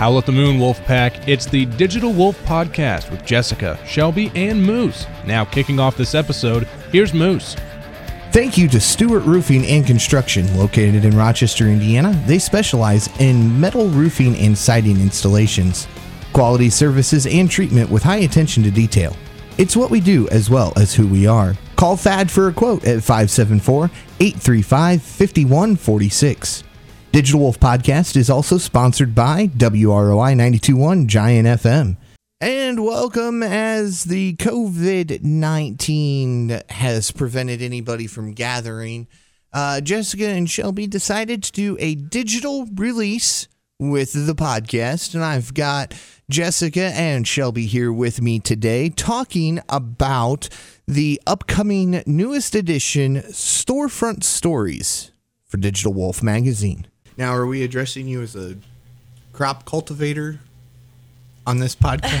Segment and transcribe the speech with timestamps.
[0.00, 1.28] Howl at the Moon Wolf Pack.
[1.28, 5.06] It's the Digital Wolf Podcast with Jessica, Shelby, and Moose.
[5.26, 7.54] Now, kicking off this episode, here's Moose.
[8.32, 12.18] Thank you to Stewart Roofing and Construction, located in Rochester, Indiana.
[12.26, 15.86] They specialize in metal roofing and siding installations,
[16.32, 19.14] quality services, and treatment with high attention to detail.
[19.58, 21.54] It's what we do as well as who we are.
[21.76, 26.64] Call FAD for a quote at 574 835 5146.
[27.12, 31.96] Digital Wolf Podcast is also sponsored by WROI 921 Giant FM.
[32.40, 39.08] And welcome as the COVID 19 has prevented anybody from gathering.
[39.52, 43.48] Uh, Jessica and Shelby decided to do a digital release
[43.80, 45.12] with the podcast.
[45.16, 45.92] And I've got
[46.30, 50.48] Jessica and Shelby here with me today talking about
[50.86, 55.10] the upcoming newest edition Storefront Stories
[55.44, 56.86] for Digital Wolf Magazine.
[57.20, 58.56] Now, are we addressing you as a
[59.34, 60.38] crop cultivator
[61.46, 62.18] on this podcast?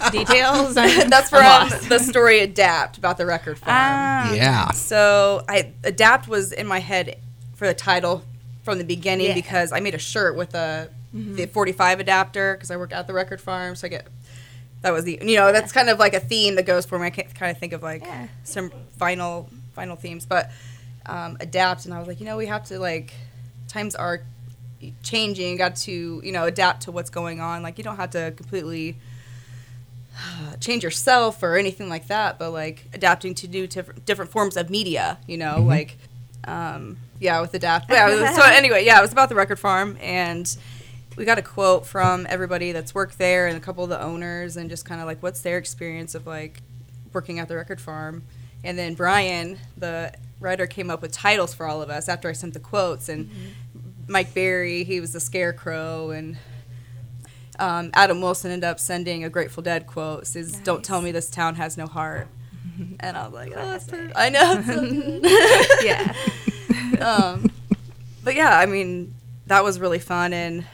[0.10, 0.74] details.
[0.74, 3.76] That's from the story Adapt about the record farm.
[3.78, 4.32] Ah.
[4.32, 4.70] yeah.
[4.70, 7.18] so I Adapt was in my head
[7.54, 8.22] for the title
[8.62, 9.34] from the beginning Yeah.
[9.34, 13.12] because I made a shirt with a the 45 adapter because I work at the
[13.12, 14.06] record farm, so I get
[14.80, 17.08] that was the you know that's kind of like a theme that goes for me.
[17.08, 18.28] I can kind of think of like Yeah.
[18.44, 20.50] some final final themes, but
[21.04, 23.12] um, adapt, and I was like, you know, we have to like
[23.72, 24.22] times are
[25.02, 25.52] changing.
[25.52, 27.62] You got to you know adapt to what's going on.
[27.62, 28.96] Like you don't have to completely
[30.16, 34.56] uh, change yourself or anything like that, but like adapting to new different different forms
[34.56, 35.18] of media.
[35.26, 35.96] You know, like
[36.44, 37.90] um, yeah, with adapt.
[37.90, 38.34] Yeah.
[38.34, 40.56] so anyway, yeah, it was about the record farm and.
[41.14, 44.56] We got a quote from everybody that's worked there and a couple of the owners,
[44.56, 46.62] and just kind of like what's their experience of like
[47.12, 48.22] working at the record farm.
[48.64, 52.32] And then Brian, the writer, came up with titles for all of us after I
[52.32, 53.08] sent the quotes.
[53.08, 53.30] And
[54.08, 56.36] Mike Barry, he was the scarecrow, and
[57.58, 60.26] um, Adam Wilson ended up sending a Grateful Dead quote.
[60.26, 62.28] Says, "Don't tell me this town has no heart."
[63.00, 64.54] And I was like, "Oh, I know."
[65.82, 66.14] yeah.
[67.04, 67.50] um,
[68.24, 69.14] but yeah, I mean,
[69.46, 70.64] that was really fun, and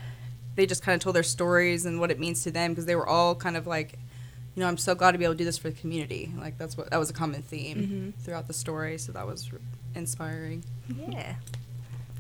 [0.55, 2.94] they just kind of told their stories and what it means to them because they
[2.94, 3.99] were all kind of like,
[4.58, 6.32] you know, I'm so glad to be able to do this for the community.
[6.36, 9.60] Like that's what that was a common theme throughout the story, so that was r-
[9.94, 10.64] inspiring.
[11.08, 11.36] Yeah.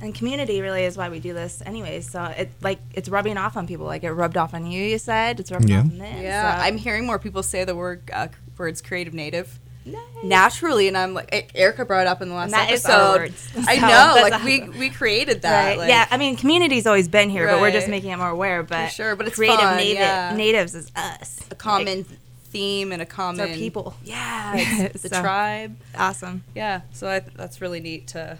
[0.00, 2.08] And community really is why we do this, anyways.
[2.08, 3.86] So it like it's rubbing off on people.
[3.86, 4.84] Like it rubbed off on you.
[4.84, 5.78] You said it's rubbing Yeah.
[5.80, 6.22] off on them.
[6.22, 9.58] Yeah, so- I'm hearing more people say the word uh, words creative native.
[9.86, 10.02] Nice.
[10.22, 13.00] naturally and i'm like erica brought it up in the last And that is episode
[13.00, 13.48] our words.
[13.66, 15.78] i know like we we created that Right.
[15.78, 18.62] like, yeah, I mean, community's always been here, but we're just making it more aware.
[18.62, 20.34] But sure, but it's creative fun, native, yeah.
[20.36, 21.40] natives is us.
[21.50, 22.04] a common
[22.50, 23.94] theme and a common It's our people.
[24.04, 26.44] yeah it's the So- tribe Awesome.
[26.54, 28.38] yeah so I, that's really neat to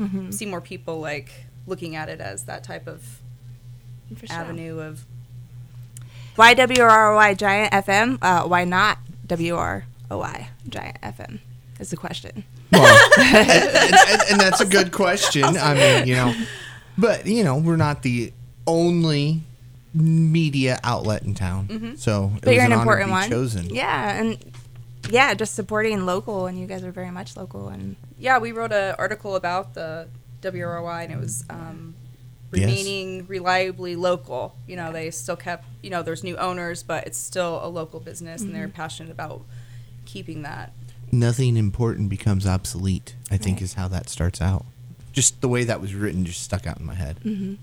[0.00, 0.30] Mm-hmm.
[0.30, 1.30] see more people like
[1.66, 3.02] looking at it as that type of
[4.16, 4.26] sure.
[4.30, 5.04] avenue of
[6.36, 8.16] Why WROI Giant FM?
[8.22, 8.96] Uh, why not
[9.26, 11.40] WROI Giant FM?
[11.78, 12.44] Is the question.
[12.72, 15.44] Well, and, and- and- and that's a good question.
[15.44, 16.34] I mean, you know,
[16.96, 18.32] but you know, we're not the
[18.66, 19.42] only
[19.94, 23.28] media outlet in town, so it But was you're an honor to important be one.
[23.30, 23.74] Chosen.
[23.74, 24.38] Yeah, and
[25.10, 27.68] yeah, just supporting local, and you guys are very much local.
[27.68, 30.06] And yeah we wrote an article about the
[30.44, 31.94] wroi and it was um,
[32.52, 32.62] Yes.
[32.68, 37.16] remaining reliably local you know they still kept you know there's new owners but it's
[37.16, 38.72] still a local business and they're Mm-hmm.
[38.76, 39.42] passionate about
[40.04, 40.72] keeping that
[41.12, 43.14] Nothing important becomes obsolete.
[43.32, 43.62] I think Right.
[43.62, 44.64] is how that starts out.
[45.12, 47.18] Just the way that was written just stuck out in my head.
[47.24, 47.54] Mm-hmm.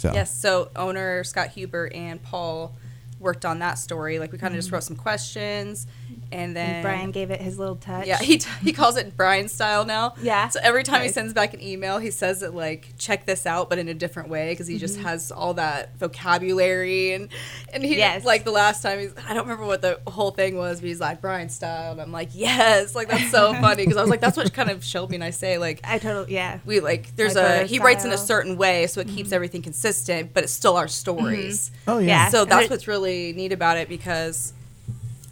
[0.00, 0.12] So.
[0.14, 2.74] Yes, so owner Scott Huber and Paul
[3.20, 4.18] worked on that story.
[4.18, 4.72] Like we kind of just mm.
[4.72, 5.86] wrote some questions,
[6.32, 8.06] and then and Brian gave it his little touch.
[8.06, 10.14] Yeah, he, t- he calls it Brian style now.
[10.22, 10.48] Yeah.
[10.48, 13.68] So every time he sends back an email, he says it like check this out,
[13.68, 15.04] but in a different way because he just Mm-hmm.
[15.04, 17.28] has all that vocabulary and
[17.72, 18.24] and he Yes.
[18.24, 21.00] like the last time he's I don't remember what the whole thing was, but he's
[21.00, 24.20] like Brian style, and I'm like yes, like that's so funny because I was like
[24.20, 26.58] that's what kind of Shelby and I say like I totally yeah.
[26.64, 29.28] we like there's Like a our he writes in a certain way so it keeps
[29.28, 29.34] mm-hmm.
[29.34, 30.90] everything consistent but it's still our mm-hmm.
[30.90, 32.06] stories oh yeah.
[32.06, 32.28] Yeah.
[32.30, 34.52] so that's what's really neat about it because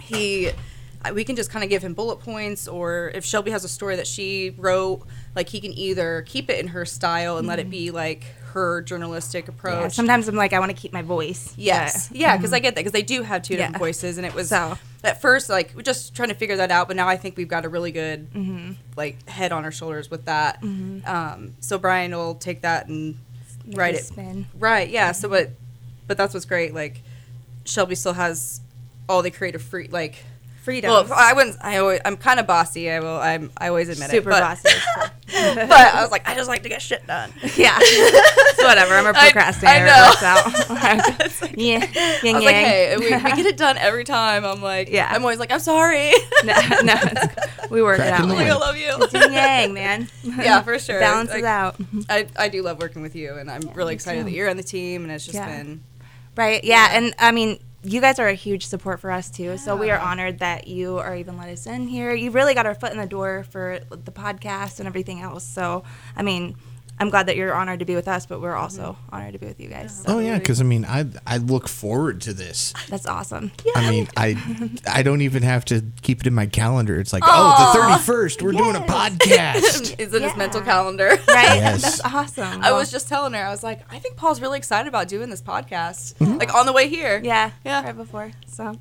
[0.00, 0.50] he
[1.12, 3.96] we can just kind of give him bullet points or if shelby has a story
[3.96, 5.02] that she wrote
[5.36, 8.82] like he can either keep it in her style and let it be like her
[8.82, 9.82] journalistic approach Mm-hmm.
[9.82, 11.54] Yeah, sometimes I'm like I want to keep my voice.
[11.56, 12.08] Yes.
[12.08, 13.78] but- Yeah, because I get that because they do have two different Yeah.
[13.78, 16.88] voices, and it was So- at first like we're just trying to figure that out.
[16.88, 18.72] But now I think we've got a really good Mm-hmm.
[18.96, 20.62] like head on our shoulders with that.
[20.62, 23.16] Um, so Brian will take that and
[23.66, 24.04] Make write it.
[24.04, 24.46] spin.
[24.58, 24.88] Right.
[24.88, 25.12] Yeah.
[25.12, 25.50] So but
[26.08, 26.72] but that's what's great.
[26.74, 27.02] Like
[27.68, 28.60] Shelby still has
[29.08, 30.16] all the creative free like
[30.64, 30.90] Freedom.
[30.90, 31.56] Well, I wouldn't.
[31.62, 32.90] I always, I'm kind of bossy.
[32.90, 33.16] I will.
[33.16, 33.50] I'm.
[33.56, 34.32] I always admit Super it.
[34.34, 34.68] but- bossy.
[35.28, 37.32] but I was like, I just like to get shit done.
[37.56, 37.78] yeah.
[38.58, 38.92] So whatever.
[38.94, 39.86] I'm a I- procrastinator.
[39.86, 40.04] I know.
[40.04, 41.20] It works out.
[41.24, 41.78] It's like- yeah.
[41.86, 42.64] I Yin was like, yang.
[42.66, 44.44] hey, we, we get it done every time.
[44.44, 45.08] I'm like, Yeah.
[45.10, 46.12] I'm always like, I'm sorry.
[46.44, 46.94] no, no,
[47.70, 48.28] we work it Cracking out.
[48.28, 48.60] the like, I whip.
[48.60, 48.88] love you.
[49.04, 50.08] It's yin yang, man.
[50.24, 50.98] yeah, for sure.
[51.00, 51.76] Balances Like, out.
[52.10, 54.24] I, I do love working with you, and I'm really excited too.
[54.24, 55.46] that you're on the team, and it's just Yeah.
[55.56, 55.82] been.
[56.38, 56.62] Right.
[56.62, 56.90] Yeah.
[56.92, 59.58] And I mean, you guys are a huge support for us too.
[59.58, 62.14] So we are honored that you are even let us in here.
[62.14, 65.42] You really got our foot in the door for the podcast and everything else.
[65.42, 65.82] So
[66.14, 66.54] I mean,
[67.00, 69.14] I'm glad that you're honored to be with us, but we're also mm-hmm.
[69.14, 70.02] honored to be with you guys.
[70.04, 72.72] So Oh yeah, because I mean, I I look forward to this.
[72.88, 73.52] that's awesome.
[73.64, 73.72] Yeah.
[73.76, 76.98] I mean, I I don't even have to keep it in my calendar.
[76.98, 79.98] It's like, oh, the thirty first, we're doing a podcast.
[79.98, 81.08] Is in his mental calendar.
[81.28, 81.58] Right.
[81.58, 81.82] Yes.
[81.82, 82.62] That's awesome.
[82.62, 85.08] I Well, was just telling her, I was like, I think Paul's really excited about
[85.08, 86.14] doing this podcast.
[86.14, 86.38] Mm-hmm.
[86.38, 87.20] Like on the way here.
[87.22, 87.52] yeah.
[87.64, 87.84] Yeah.
[87.84, 88.32] Right before.
[88.46, 88.74] So.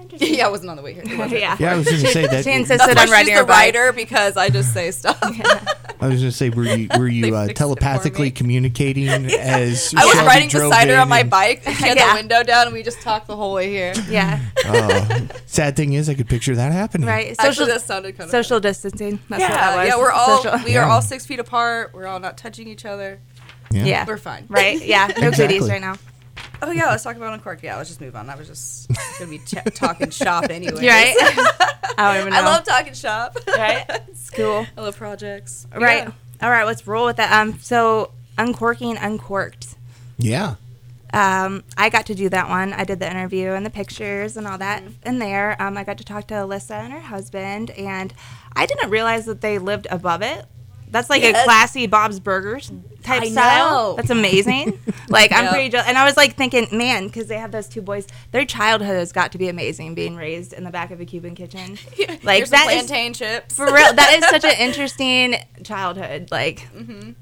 [0.00, 0.34] Interesting.
[0.34, 1.04] yeah, I wasn't on the way here.
[1.06, 1.56] Yeah.
[1.58, 2.44] Yeah, I was going to say that.
[2.44, 3.74] She insisted That's why on she's riding the her bike.
[3.74, 5.18] writer because I just say stuff.
[5.22, 8.30] I was going to say, were you were you uh, fixed it for telepathically me.
[8.30, 11.62] communicating as I was Shelby riding drove beside her in on my and- bike.
[11.66, 12.08] and She had Yeah.
[12.14, 13.92] the window down, and we just talked the whole way here.
[14.08, 14.40] Yeah.
[14.64, 17.06] Oh, sad thing is, I could picture that happening.
[17.06, 17.36] Right.
[17.36, 19.20] Social, Social that sounded kind of social distancing.
[19.28, 19.88] That's yeah, what that was.
[19.88, 19.96] yeah.
[19.98, 20.90] We're all Social- we are Yeah.
[20.92, 21.92] all six feet apart.
[21.94, 23.20] We're all not touching each other.
[23.70, 23.84] Yeah.
[23.84, 24.04] Yeah.
[24.06, 24.46] We're fine.
[24.48, 24.82] Right.
[24.84, 25.06] Yeah.
[25.18, 25.46] No Exactly.
[25.58, 25.96] goodies right now.
[26.62, 27.62] Oh yeah, let's talk about Uncorked.
[27.62, 28.28] Yeah, let's just move on.
[28.28, 30.86] I was just gonna be ch- talking shop anyway.
[30.86, 31.14] Right.
[31.98, 32.40] I don't even know.
[32.40, 33.36] I love talking shop.
[33.46, 33.84] Right.
[34.08, 34.66] It's cool.
[34.76, 35.66] I love projects.
[35.74, 36.04] Right.
[36.04, 36.12] Yeah.
[36.42, 36.64] All right.
[36.64, 37.32] Let's roll with that.
[37.32, 37.58] Um.
[37.60, 39.74] So uncorking uncorked.
[40.18, 40.54] Yeah.
[41.12, 41.64] Um.
[41.76, 42.72] I got to do that one.
[42.72, 45.60] I did the interview and the pictures and all that in there.
[45.60, 45.76] Um.
[45.76, 48.14] I got to talk to Alyssa and her husband, and
[48.54, 50.44] I didn't realize that they lived above it.
[50.90, 52.70] That's like a classy Bob's Burgers
[53.02, 53.70] type I style.
[53.92, 53.96] know.
[53.96, 54.78] That's amazing.
[55.08, 55.50] like I'm Yeah.
[55.52, 55.86] pretty, jealous.
[55.88, 59.12] and I was like thinking, man, because they have those two boys, their childhood has
[59.12, 61.78] got to be amazing, being raised in the back of a Cuban kitchen.
[62.22, 63.54] Like Here's that is plantain chips.
[63.54, 66.68] for real that is such an interesting childhood like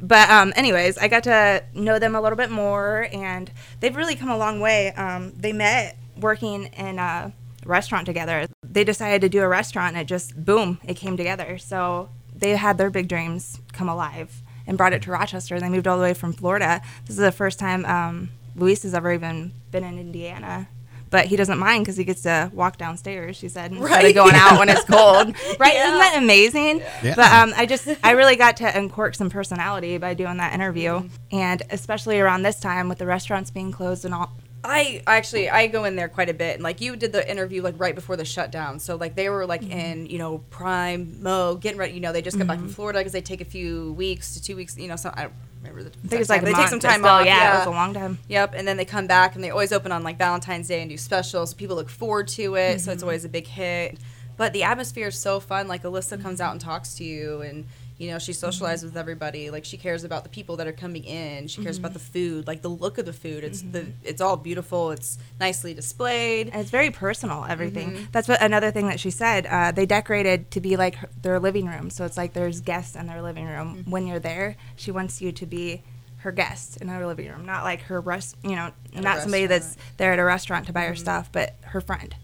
[0.00, 3.50] but um anyways i got to know them a little bit more and
[3.80, 7.32] they've really come a long way um they met working in a
[7.64, 11.58] restaurant together they decided to do a restaurant and it just boom it came together
[11.58, 15.86] so they had their big dreams come alive and brought it to rochester they moved
[15.86, 19.52] all the way from florida this is the first time um luis has ever even
[19.70, 20.68] been in indiana
[21.10, 23.34] but he doesn't mind because he gets to walk downstairs.
[23.38, 24.04] She said instead Right.
[24.10, 25.34] of going out when it's cold.
[25.58, 25.72] Right?
[25.72, 25.86] Yeah.
[25.86, 26.80] Isn't that amazing?
[27.02, 27.14] Yeah.
[27.16, 31.08] But um, I just I really got to uncork some personality by doing that interview,
[31.32, 34.32] and especially around this time with the restaurants being closed and all.
[34.64, 37.62] I actually I go in there quite a bit, and like you did the interview
[37.62, 39.72] like right before the shutdown, so like they were like Mm-hmm.
[39.72, 41.94] in you know prime mode, getting ready.
[41.94, 44.42] You know they just got back from Florida because they take a few weeks to
[44.42, 44.76] two weeks.
[44.76, 45.32] You know, so I don't
[45.62, 45.90] remember the.
[45.90, 47.26] I think it's like they take some time still, off.
[47.26, 48.18] Yeah, it was a long time.
[48.28, 50.90] Yep, and then they come back and they always open on like Valentine's Day and
[50.90, 51.54] do specials.
[51.54, 53.98] People look forward to it, so it's always a big hit.
[54.36, 55.66] But the atmosphere is so fun.
[55.66, 57.66] Like Alyssa comes out and talks to you, and
[57.98, 59.50] you know she socializes with everybody.
[59.50, 61.48] Like she cares about the people that are coming in.
[61.48, 63.42] She cares about the food, like the look of the food.
[63.42, 64.92] It's the it's all beautiful.
[64.92, 66.48] It's nicely displayed.
[66.48, 67.44] And it's very personal.
[67.44, 67.92] Everything.
[67.92, 68.04] Mm-hmm.
[68.12, 69.46] That's what another thing that she said.
[69.46, 72.94] Uh, they decorated to be like her, their living room, so it's like there's guests
[72.94, 73.78] in their living room.
[73.78, 73.90] Mm-hmm.
[73.90, 75.82] When you're there, she wants you to be
[76.18, 78.36] her guest in her living room, not like her rest.
[78.44, 79.44] You know, At not somebody.
[79.44, 79.50] Mm-hmm.
[79.50, 82.14] that's there at a restaurant to buy her stuff, but her friend.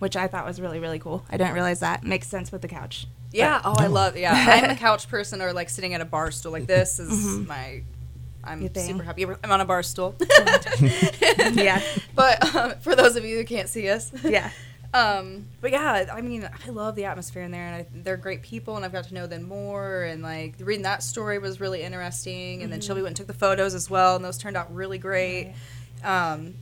[0.00, 1.24] Which I thought was really, really cool.
[1.28, 2.02] I didn't realize that.
[2.02, 3.06] Makes sense with the couch.
[3.32, 3.60] Yeah.
[3.64, 4.16] Oh, I love.
[4.16, 6.52] Yeah, I'm a couch person or like sitting at a bar stool.
[6.52, 7.82] Like this is my.
[8.42, 9.24] I'm super happy.
[9.24, 10.14] I'm on a bar stool.
[11.52, 11.82] yeah.
[12.14, 14.50] but um, for those of you who can't see us, Yeah.
[14.92, 18.42] Um, but yeah, I mean, I love the atmosphere in there, and I, they're great
[18.42, 20.02] people, and I've got to know them more.
[20.02, 22.62] And like reading that story was really interesting.
[22.62, 24.98] And then Shelby went and took the photos as well, and those turned out really
[24.98, 25.54] great.
[26.02, 26.54] Um,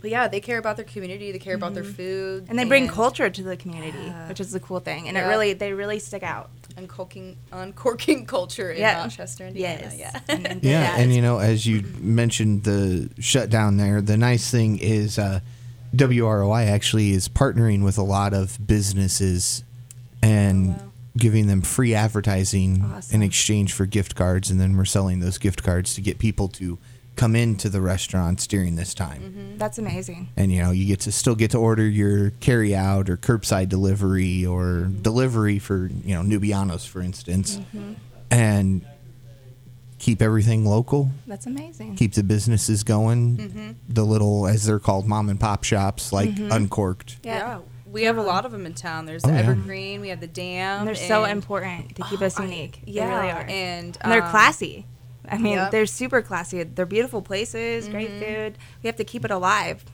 [0.00, 1.32] but yeah, they care about their community.
[1.32, 4.28] They care about their food, And they bring culture to the community, Yeah.
[4.28, 5.08] which is the cool thing.
[5.08, 6.50] And it really, they really stick out.
[6.76, 9.00] uncorking, uncorking culture in Yeah.
[9.02, 9.90] Rochester, Indiana.
[9.92, 9.96] Yes.
[9.98, 10.20] Yeah.
[10.34, 14.78] And- and- Yeah, and you know, as you mentioned the shutdown there, the nice thing
[14.78, 15.40] is uh,
[15.94, 19.64] WROI actually is partnering with a lot of businesses
[20.22, 20.92] and Oh, wow.
[21.16, 25.62] giving them free advertising in exchange for gift cards, and then we're selling those gift
[25.64, 26.78] cards to get people to
[27.16, 29.20] come into the restaurants during this time.
[29.22, 29.58] Mm-hmm.
[29.58, 30.28] That's amazing.
[30.36, 33.68] And you know, you get to still get to order your carry out or curbside
[33.68, 37.92] delivery or delivery for you know Nubianos, for instance, Mm-hmm.
[38.30, 38.86] and
[39.98, 41.96] keep everything local That's amazing.
[41.96, 43.36] keep the businesses going.
[43.36, 43.70] Mm-hmm.
[43.90, 47.18] The little, as they're called, mom and pop shops, like Uncorked.
[47.22, 47.36] Yeah.
[47.38, 47.58] Yeah.
[47.86, 49.04] We have a lot of them in town.
[49.04, 49.40] There's the Oh, yeah.
[49.40, 50.00] Evergreen.
[50.00, 50.78] We have the Dam.
[50.78, 52.80] And they're so important to keep us Oh, I- unique.
[52.86, 53.40] yeah, They really are.
[53.48, 54.86] and And they're um, classy.
[55.30, 55.70] I mean, Yep.
[55.70, 56.62] they're super classy.
[56.62, 58.20] They're beautiful places, great Mm-hmm.
[58.24, 58.58] food.
[58.82, 59.84] We have to keep it alive.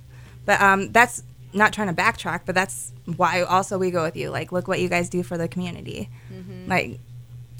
[0.44, 4.30] But um, that's not trying to backtrack, but that's why also we go with you.
[4.30, 6.08] Like, look what you guys do for the community.
[6.32, 6.68] Mm-hmm.
[6.70, 7.00] Like,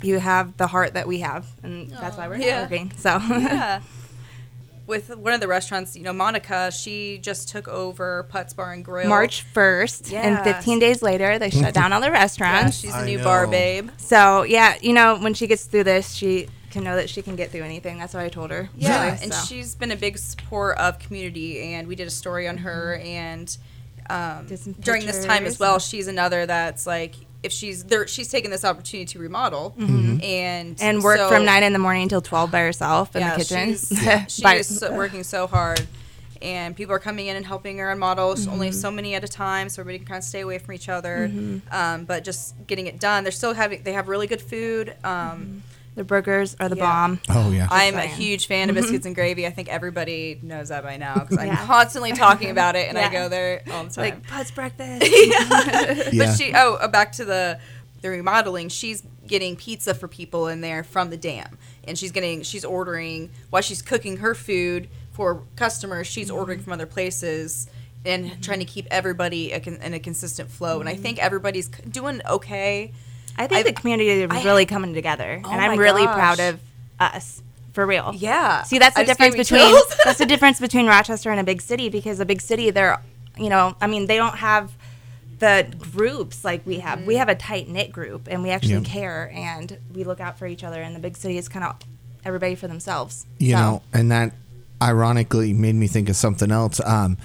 [0.03, 2.63] you have the heart that we have, and that's why we're yeah.
[2.63, 2.93] working.
[2.97, 3.81] So, yeah.
[4.87, 8.85] With one of the restaurants, you know, Monica, she just took over Putz Bar and
[8.85, 9.09] Grill.
[9.09, 12.77] March 1st, and 15 days later, they shut down all the Yeah, restaurants.
[12.79, 13.25] she's a new know.
[13.25, 13.91] bar babe.
[13.97, 17.37] So, yeah, you know, when she gets through this, she can know that she can
[17.37, 17.99] get through anything.
[17.99, 18.69] That's what I told her.
[18.77, 19.47] Yeah, really, and so.
[19.47, 23.01] she's been a big support of community, and we did a story on her.
[23.03, 23.57] And
[24.11, 24.47] um,
[24.81, 28.63] during this time as well, she's another that's like if she's there, she's taken this
[28.63, 32.61] opportunity to remodel and and work so- from 9 in the morning until 12 by
[32.61, 33.71] herself in yeah, the kitchen.
[33.71, 35.87] She's, she By- is so- working so hard.
[36.43, 39.29] And people are coming in and helping her on models, only so many at a
[39.29, 41.31] time, so everybody can kind of stay away from each other.
[41.71, 43.25] Um, but just getting it done.
[43.25, 44.95] They're still having, they have really good food.
[45.03, 45.63] Um,
[45.97, 46.85] the burgers are the Yeah.
[46.85, 47.21] bomb.
[47.29, 47.67] Oh yeah.
[47.71, 49.47] I'm a huge fan of biscuits and gravy.
[49.47, 53.11] I think everybody knows that by now because I'm constantly talking about it, and I
[53.11, 54.05] go there all the time.
[54.05, 55.03] Like, Putz breakfast.
[56.13, 56.25] Yeah.
[56.27, 57.59] But she, oh, uh, back to the
[58.03, 58.69] the remodeling.
[58.69, 63.31] She's getting pizza for people in there from the dam, and she's getting, she's ordering
[63.51, 66.07] while she's cooking her food for customers.
[66.07, 66.37] She's Mm-hmm.
[66.37, 67.69] ordering from other places.
[68.05, 70.81] And trying to keep everybody a con- in a consistent flow, Mm-hmm.
[70.87, 72.93] and I think everybody's c- doing okay.
[73.39, 76.15] I think I've- the community is I- really coming together, Oh and I'm really gosh.
[76.15, 76.61] proud of
[76.99, 78.13] us for real.
[78.17, 78.63] Yeah.
[78.63, 79.75] See, that's the I difference between
[80.05, 82.99] that's the difference between Rochester and a big city because a big city, they're,
[83.39, 84.73] you know, I mean, they don't have
[85.39, 87.01] the groups like we have.
[87.01, 87.09] Mm-hmm.
[87.09, 88.85] We have a tight knit group, and we actually Yep.
[88.85, 90.81] care and we look out for each other.
[90.81, 91.77] And the big city is kind of
[92.25, 93.27] everybody for themselves.
[93.39, 94.33] you So, know, and that
[94.83, 96.81] ironically made me think of something else.
[96.85, 97.19] Um,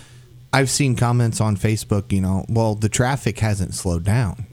[0.54, 4.46] I've seen comments on Facebook, you know, well, the traffic hasn't slowed down.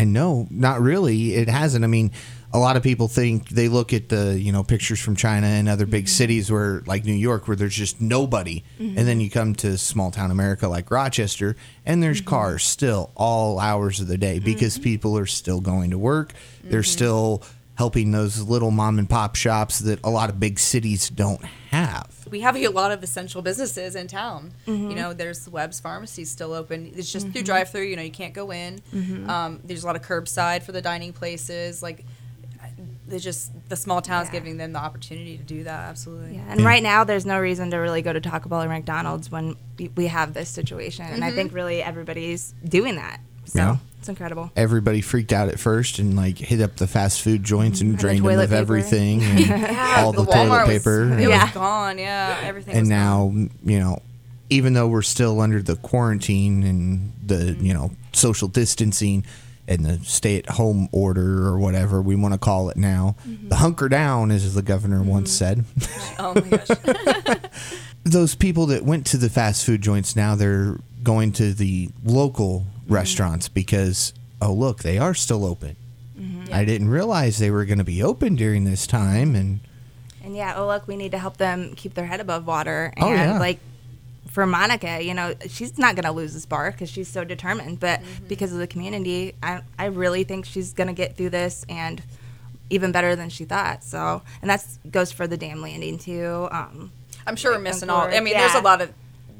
[0.00, 1.34] And no, not really.
[1.34, 1.84] It hasn't.
[1.84, 2.10] I mean,
[2.54, 5.68] a lot of people think they look at the, you know, pictures from China and
[5.68, 6.08] other big mm-hmm.
[6.08, 8.64] cities where, like New York, where there's just nobody.
[8.78, 8.96] Mm-hmm.
[8.96, 11.54] And then you come to small town America like Rochester,
[11.84, 12.30] and there's mm-hmm.
[12.30, 16.32] cars still all hours of the day because people are still going to work.
[16.64, 17.42] They're still
[17.80, 22.26] helping those little mom and pop shops that a lot of big cities don't have.
[22.30, 24.52] we have a lot of essential businesses in town.
[24.66, 24.90] Mm-hmm.
[24.90, 26.92] You know, there's Webb's Pharmacy still open.
[26.94, 27.84] It's just through drive-through.
[27.84, 28.80] You know, you can't go in.
[28.94, 29.30] Mm-hmm.
[29.30, 31.82] Um, there's a lot of curbside for the dining places.
[31.82, 32.04] Like,
[33.08, 34.32] there's just the small towns Yeah.
[34.40, 35.88] giving them the opportunity to do that.
[35.88, 36.34] Absolutely.
[36.36, 39.30] Yeah, and right now there's no reason to really go to Taco Bell or McDonald's
[39.32, 43.20] when we- we have this situation, and I think really everybody's doing that.
[43.50, 43.76] So Yeah.
[43.98, 44.50] it's incredible.
[44.56, 47.96] Everybody freaked out at first and like hit up the fast food joints and mm-hmm.
[47.96, 48.60] the drained them of paper.
[48.60, 51.00] everything and all the, toilet Walmart paper.
[51.02, 51.44] Was, and- it Yeah.
[51.44, 51.98] was gone.
[51.98, 52.74] Yeah, everything.
[52.74, 53.50] and was now gone.
[53.64, 54.02] you know
[54.50, 57.64] even though we're still under the quarantine and the mm-hmm.
[57.64, 59.24] you know social distancing
[59.68, 63.48] and the stay at home order or whatever we want to call it now mm-hmm.
[63.48, 65.64] the hunker down as the governor once said
[66.18, 67.38] oh my gosh.
[68.04, 72.66] those people that went to the fast food joints now they're going to the local
[72.90, 75.76] restaurants because oh look they are still open
[76.52, 79.60] i didn't realize they were going to be open during this time and
[80.24, 82.92] And yeah, oh look, we need to help them keep their head above water.
[82.96, 83.38] And Oh, yeah.
[83.38, 83.58] like
[84.30, 87.80] for Monica, you know, she's not gonna lose this bar because she's so determined.
[87.80, 88.26] But Mm-hmm.
[88.28, 92.02] because of the community, I I really think she's gonna get through this and
[92.68, 93.82] even better than she thought.
[93.82, 96.48] So, and that goes for the dam landing too.
[96.52, 96.90] Um,
[97.26, 98.00] I'm sure we're missing all.
[98.02, 98.90] I Concord, mean, there's a lot of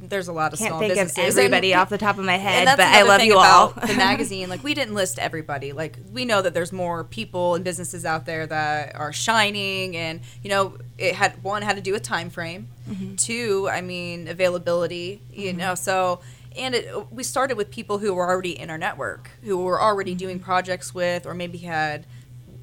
[0.08, 1.36] there's a lot of can't small think of businesses.
[1.38, 3.68] everybody and- off the top of my head, but I love you all.
[3.68, 4.48] the magazine.
[4.48, 5.72] Like we didn't list everybody.
[5.72, 10.20] Like we know that there's more people and businesses out there that are shining, and
[10.42, 12.68] you know, it had one had to do with time frame.
[12.88, 13.16] Mm-hmm.
[13.16, 15.20] Two, I mean, availability.
[15.32, 16.20] You know, so
[16.56, 20.14] and it, we started with people who were already in our network, who were already
[20.14, 20.44] doing Mm-hmm.
[20.44, 22.06] projects with, or maybe had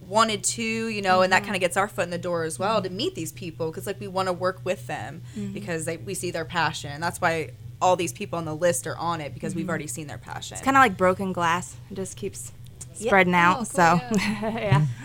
[0.08, 1.46] wanted to, you know, and that mm-hmm.
[1.46, 3.86] kind of gets our foot in the door as well to meet these people because
[3.86, 5.54] like we want to work with them mm-hmm.
[5.54, 7.02] because they, we see their passion.
[7.02, 9.70] That's why all these people on the list are on it because we've mm-hmm.
[9.70, 10.56] already seen their passion.
[10.56, 11.76] It's kind of like broken glass.
[11.92, 12.52] It just keeps
[12.98, 13.08] Yeah.
[13.08, 13.56] spreading Oh, out.
[13.58, 14.86] cool, so, yeah.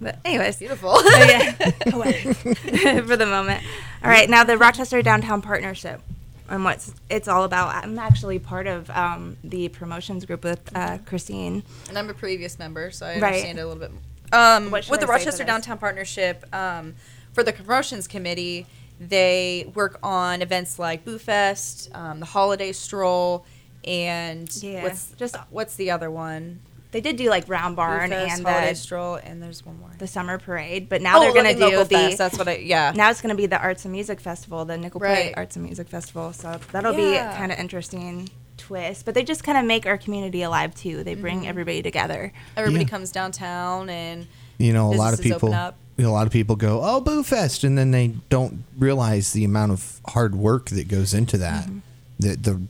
[0.00, 0.90] But anyways, beautiful.
[0.94, 1.52] Oh, yeah.
[3.02, 3.64] for the moment.
[4.04, 6.00] All right, now the Rochester Downtown Partnership
[6.48, 7.74] and what's it's all about.
[7.84, 11.62] I'm actually part of um, the promotions group with uh, Christine.
[11.88, 13.24] and I'm a previous member, so I Right.
[13.34, 13.92] understand it a little bit.
[14.32, 15.44] Um, with the I for Rochester?
[15.44, 16.94] Downtown Partnership, um,
[17.32, 18.66] for the promotions committee,
[19.00, 23.46] they work on events like Boo Fest, um, the Holiday Stroll,
[23.84, 26.60] and Yeah, what's just- what's the other one?
[26.90, 29.90] They did do like Round Barn Fest, and Holiday the, Stroll, and there's one more.
[29.98, 32.16] the summer parade, but now oh, they're going to do the Fest.
[32.18, 32.92] That's what I yeah.
[32.96, 35.64] now it's going to be the Arts and Music Festival, the Nickel Plate Arts and
[35.66, 36.32] Music Festival.
[36.32, 37.30] So that'll Yeah.
[37.32, 39.04] be kind of interesting twist.
[39.04, 41.04] But they just kind of make our community alive too.
[41.04, 41.48] They bring Mm-hmm.
[41.48, 42.32] everybody together.
[42.56, 42.90] Everybody Yeah.
[42.90, 44.26] comes downtown and
[44.56, 45.50] you know a lot of people
[45.96, 49.32] you know, a lot of people go oh boo fest and then they don't realize
[49.32, 51.78] the amount of hard work that goes into that Mm-hmm.
[52.20, 52.62] the the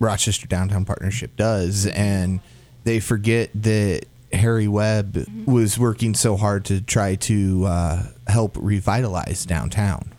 [0.00, 2.40] Rochester Downtown Partnership does, and
[2.84, 9.44] they forget that Harry Webb was working so hard to try to uh, help revitalize
[9.44, 10.12] downtown.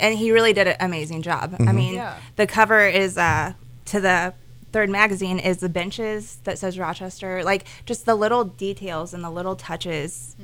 [0.00, 1.52] and he really did an amazing job.
[1.52, 1.68] Mm-hmm.
[1.68, 2.16] I mean, Yeah.
[2.36, 3.52] the cover is uh,
[3.86, 4.34] to the
[4.72, 9.30] third magazine is the benches that says Rochester, like just the little details and the
[9.30, 10.34] little touches.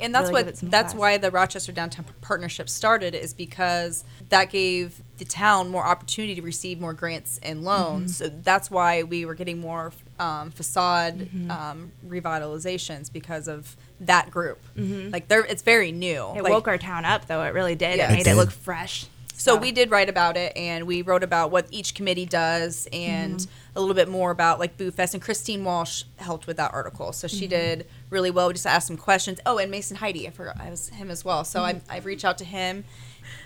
[0.00, 0.94] and that's really what that's class.
[0.94, 6.42] why the Rochester Downtown Partnership started is because that gave the town more opportunity to
[6.42, 8.14] receive more grants and loans.
[8.20, 8.24] Mm-hmm.
[8.36, 11.50] So that's why we were getting more um, facade Mm-hmm.
[11.50, 14.58] um, revitalizations because of that group.
[14.76, 16.14] Like they're it's very new.
[16.20, 16.38] Mm-hmm.
[16.38, 17.42] It Like, woke our town up, though.
[17.42, 17.98] It really did.
[17.98, 18.08] Yeah.
[18.08, 18.36] It It made it, did.
[18.36, 19.06] look fresh.
[19.34, 23.36] So we did write about it, and we wrote about what each committee does, and
[23.38, 23.78] Mm-hmm.
[23.78, 25.14] a little bit more about like Boo Fest.
[25.14, 27.38] And Christine Walsh helped with that article, so Mm-hmm.
[27.38, 28.48] she did really well.
[28.48, 29.38] We just asked some questions.
[29.46, 31.44] Oh, and Mason Heidi, I forgot I was him as well.
[31.44, 31.90] So Mm-hmm.
[31.90, 32.84] I I reached out to him.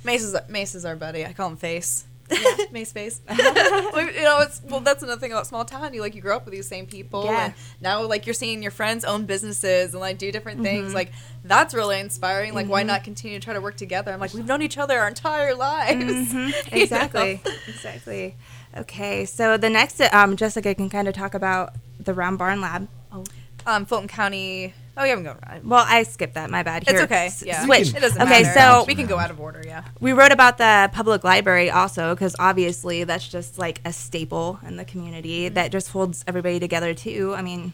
[0.04, 1.26] Mace is Mace is our buddy.
[1.26, 2.04] I call him Face.
[2.72, 3.20] Mace Face.
[3.30, 4.80] you know, it's well.
[4.80, 5.92] That's another thing about small town.
[5.94, 7.44] You like you grow up with these same people, Yeah.
[7.46, 10.64] and now like you're seeing your friends own businesses and like do different Mm-hmm.
[10.64, 10.94] things.
[10.94, 11.12] Like
[11.44, 12.54] that's really inspiring.
[12.54, 14.12] Like why not continue to try to work together?
[14.12, 16.32] I'm like we've known each other our entire lives.
[16.42, 16.50] Know?
[16.72, 18.36] exactly exactly
[18.76, 22.88] okay so the next um, jessica can kind of talk about the round barn lab
[23.12, 23.24] oh
[23.66, 24.74] Um, Fulton County.
[24.96, 25.38] Oh, we haven't gone.
[25.48, 25.64] Right.
[25.64, 27.26] well i skipped that my bad Here, It's okay.
[27.26, 28.60] s- Yeah, switch It doesn't okay matter.
[28.82, 29.62] so we can go out of order.
[29.66, 29.84] Yeah.
[30.00, 34.76] we wrote about the public library also because obviously that's just like a staple in
[34.76, 35.54] the community Mm-hmm.
[35.54, 37.72] that just holds everybody together too i mean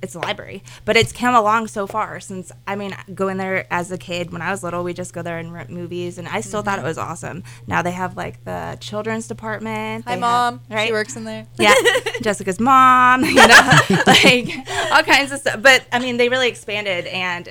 [0.00, 3.90] it's a library but it's come along so far since i mean going there as
[3.90, 6.40] a kid when i was little we just go there and rent movies and i
[6.40, 10.08] still thought it was awesome now they have like the children's department Mm-hmm.
[10.08, 10.58] Hi, they mom.
[10.68, 11.46] have- right She works in there.
[11.58, 11.74] yeah,
[12.22, 13.70] Jessica's mom, you know,
[14.06, 14.48] like
[14.92, 15.60] all kinds of stuff.
[15.62, 17.48] But I mean, they really expanded, and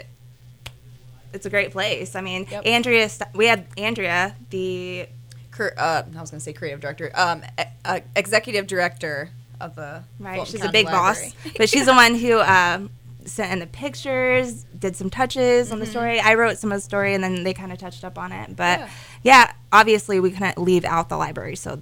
[1.34, 2.16] it's a great place.
[2.16, 2.66] I mean, Yep.
[2.66, 5.08] Andrea, we had Andrea, the
[5.51, 7.12] Cur- uh, I was going to say creative director.
[7.16, 7.42] Um,
[7.86, 10.04] uh, executive director of the.
[10.20, 11.32] right, Fulton she's a big Library.
[11.44, 12.90] boss, but she's the one who um,
[13.26, 16.20] sent in the pictures, did some touches on the story.
[16.20, 18.56] I wrote some of the story, and then they kind of touched up on it.
[18.56, 18.90] But Yeah.
[19.24, 19.52] yeah.
[19.72, 21.82] obviously, we couldn't leave out the library, so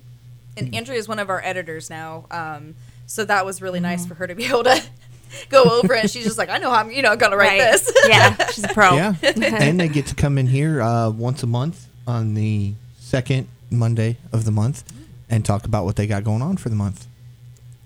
[0.58, 2.26] and Andrea is one of our editors now.
[2.32, 2.76] Um,
[3.08, 3.84] so that was really Mm-hmm.
[3.84, 4.82] nice for her to be able to
[5.50, 6.10] go over it.
[6.10, 7.92] She's just like, I know how I'm, you know, gonna write right, this.
[8.08, 8.96] yeah, she's a pro.
[8.96, 13.48] Yeah, and they get to come in here uh, once a month on the second
[13.70, 14.84] Monday of the month
[15.30, 17.06] and talk about what they got going on for the month.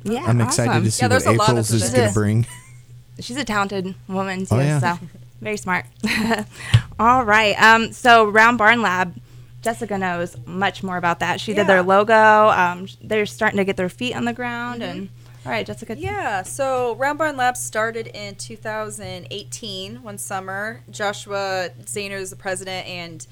[0.03, 0.83] Yeah, I'm excited awesome.
[0.83, 2.47] to see Yeah, what there's a lot of April's is going to bring.
[3.19, 4.55] she's a talented woman too.
[4.55, 4.79] Oh, yeah.
[4.79, 5.05] So
[5.41, 5.85] very smart.
[6.99, 7.61] All right.
[7.61, 7.91] Um.
[7.91, 9.15] So Round Barn Lab.
[9.61, 11.41] Jessica knows much more about that.
[11.41, 12.13] She did their logo.
[12.13, 14.81] Um, they're starting to get their feet on the ground.
[14.81, 15.09] And
[15.45, 15.97] all right, Jessica.
[15.97, 20.81] Yeah, so Round Barn Labs started in 2018, one summer.
[20.89, 23.27] Joshua Zahner is the president, and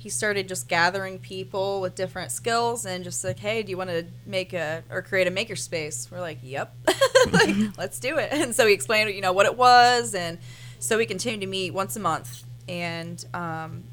[0.00, 3.90] he started just gathering people with different skills and just like, hey, do you want
[3.90, 6.10] to make a or create a makerspace?
[6.10, 6.74] We're like, yep,
[7.32, 8.32] like, let's do it.
[8.32, 10.38] And so he explained, you know, what it was, and
[10.78, 13.84] so we continued to meet once a month, and um,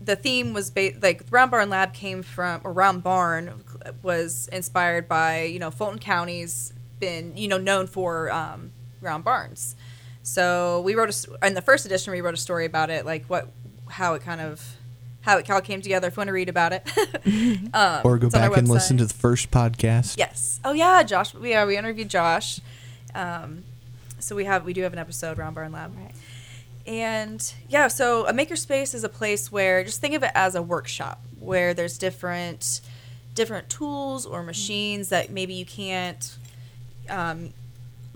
[0.00, 3.62] the theme was ba- like Round Barn Lab came from or Round Barn
[4.02, 9.76] was inspired by you know Fulton County's been you know known for um, round barns.
[10.24, 13.26] So we wrote a in the first edition we wrote a story about it like
[13.26, 13.48] what
[13.88, 14.76] how it kind of
[15.22, 16.08] how it all came together.
[16.08, 16.88] If you want to read about it,
[17.74, 20.16] um, Or go it's on our back and listen to the first podcast.
[20.16, 20.60] Yes.
[20.64, 21.34] Oh yeah, Josh.
[21.34, 22.60] Yeah, we interviewed Josh.
[23.14, 23.64] Um,
[24.18, 25.96] so we have we do have an episode Round Barn Lab.
[25.96, 26.12] Right.
[26.86, 30.62] And yeah, so a makerspace is a place where just think of it as a
[30.62, 32.80] workshop where there's different
[33.34, 36.36] different tools or machines that maybe you can't
[37.10, 37.52] um,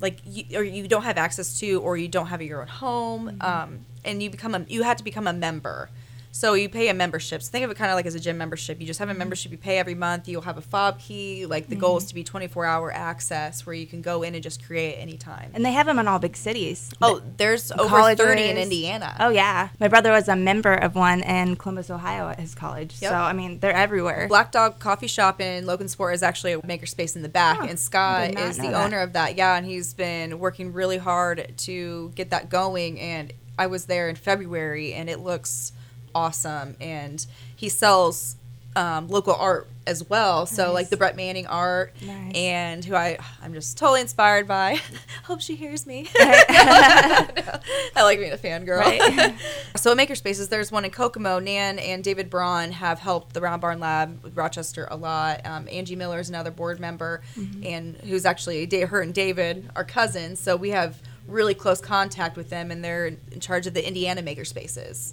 [0.01, 3.37] like you, or you don't have access to or you don't have your own home
[3.41, 5.91] um, and you become a you have to become a member
[6.33, 8.39] so you pay a membership so think of it kind of like as a gym
[8.39, 11.45] membership you just have a membership you pay every month you'll have a fob key
[11.47, 12.09] like the goal is mm-hmm.
[12.09, 15.65] to be 24 hour access where you can go in and just create anytime And
[15.65, 16.91] they have them in all big cities.
[17.03, 18.25] oh there's over colleges.
[18.25, 22.29] 30 in indiana Oh yeah, my brother was a member of one in Columbus, Ohio,
[22.29, 22.97] at his college.
[23.01, 23.11] Yep.
[23.11, 24.27] So I mean, they're everywhere.
[24.29, 27.67] Black Dog Coffee Shop in Logansport is actually a makerspace in the back, Huh.
[27.69, 28.85] and Scott is the that.
[28.87, 29.37] owner of that.
[29.37, 32.99] Yeah, and he's been working really hard to get that going.
[33.01, 35.73] And I was there in February, and it looks
[36.15, 36.77] awesome.
[36.81, 37.25] And
[37.57, 38.37] he sells
[38.77, 40.47] um, local art as well.
[40.47, 42.33] So like the Brett Manning art, Nice.
[42.37, 44.79] and who I I'm just totally inspired by.
[45.25, 46.07] Hope she hears me.
[46.19, 48.79] I like being a fangirl.
[48.79, 49.35] Right.
[49.77, 51.39] so at Makerspaces, there's one in Kokomo.
[51.41, 55.45] Nan and David Braun have helped the Round Barn Lab with Rochester a lot.
[55.45, 57.23] Um, Angie Miller is another board member,
[57.65, 60.39] and who's actually her and David are cousins.
[60.41, 64.23] So we have really close contact with them, and they're in charge of the Indiana
[64.23, 65.13] Makerspaces,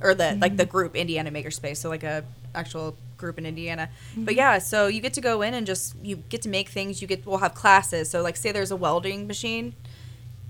[0.00, 0.70] or the like the mm-hmm.
[0.70, 1.78] group Indiana Makerspace.
[1.78, 3.88] So like a actual group in Indiana.
[4.12, 4.24] Mm-hmm.
[4.24, 7.00] But yeah, so you get to go in and just you get to make things.
[7.00, 8.10] You get we'll have classes.
[8.10, 9.74] So like say there's a welding machine,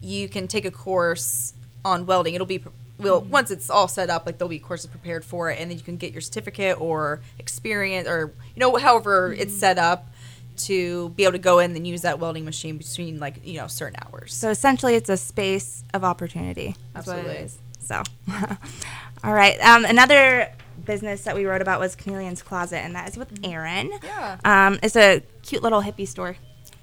[0.00, 1.54] you can take a course
[1.84, 2.34] on welding.
[2.34, 2.62] It'll be
[2.98, 3.30] well mm-hmm.
[3.30, 5.84] once it's all set up, like there'll be courses prepared for it, and then you
[5.84, 10.08] can get your certificate or experience or you know however it's set up
[10.56, 13.66] to be able to go in and use that welding machine between like you know
[13.66, 14.34] certain hours.
[14.34, 16.76] So essentially, it's a space of opportunity.
[16.94, 17.48] Absolutely.
[17.90, 18.06] It is.
[18.28, 18.56] So,
[19.24, 19.58] all right.
[19.60, 20.48] Um, another
[20.84, 23.90] business that we wrote about was Chameleon's Closet, and that is with Erin.
[24.02, 24.38] Yeah.
[24.44, 26.36] Um, it's a cute little hippie store.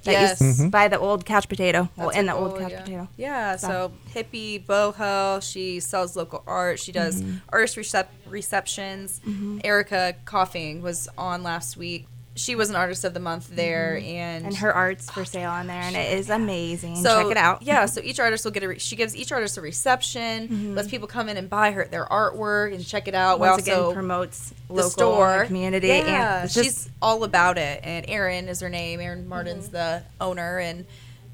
[0.04, 0.42] That Yes.
[0.42, 1.88] used to buy the old couch potato.
[1.96, 2.82] Well, in her the old couch yeah.
[2.82, 3.08] potato.
[3.16, 5.42] Yeah, So- so hippie boho.
[5.42, 6.78] She sells local art.
[6.80, 7.38] She does Mm-hmm.
[7.50, 9.22] artist recep- receptions.
[9.64, 12.08] Erica Coughing was on last week.
[12.36, 14.04] She was an artist of the month there, and
[14.44, 14.48] Mm-hmm.
[14.48, 16.96] And her art's for sale on there, and it is amazing.
[16.96, 17.62] so Check it out.
[17.62, 18.70] Yeah, so each artist will get a.
[18.70, 20.74] Re- she gives each artist a reception.
[20.76, 23.40] Lets people come in and buy her their artwork and check it out.
[23.40, 23.52] We Mm-hmm.
[23.56, 25.88] Once also again, promotes the local store community.
[25.90, 27.82] Yeah, and it's she's all about it.
[27.84, 29.00] And Erin is her name.
[29.00, 29.74] Erin Martin's Mm-hmm.
[29.76, 30.86] the owner, and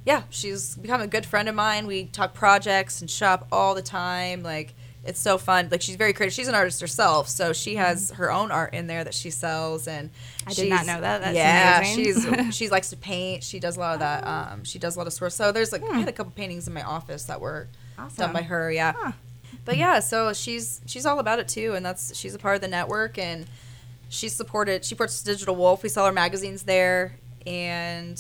[0.06, 1.88] yeah, she's become a good friend of mine.
[1.88, 4.44] We talk projects and shop all the time.
[4.44, 4.74] Like
[5.10, 5.67] it's so fun.
[5.72, 6.34] Like she's very creative.
[6.34, 9.88] She's an artist herself, so she has her own art in there that she sells.
[9.88, 10.50] And Mm-hmm.
[10.50, 11.22] I did not know that.
[11.22, 12.45] That's yeah, amazing.
[12.45, 13.43] she's she likes to paint.
[13.43, 14.26] She does a lot of that.
[14.26, 15.34] Um, she does a lot of stores.
[15.36, 17.67] So there's like I had a couple paintings in my office that were
[17.98, 18.04] Hmm.
[18.06, 18.17] Awesome.
[18.17, 18.72] done by her.
[18.72, 18.93] Yeah.
[18.98, 19.12] Huh.
[19.65, 22.62] But yeah, so she's she's all about it too, and that's she's a part of
[22.62, 23.45] the network, and
[24.08, 24.84] she's supported.
[24.86, 25.84] She supports Digital Wolf.
[25.84, 28.15] We sell our magazines there, and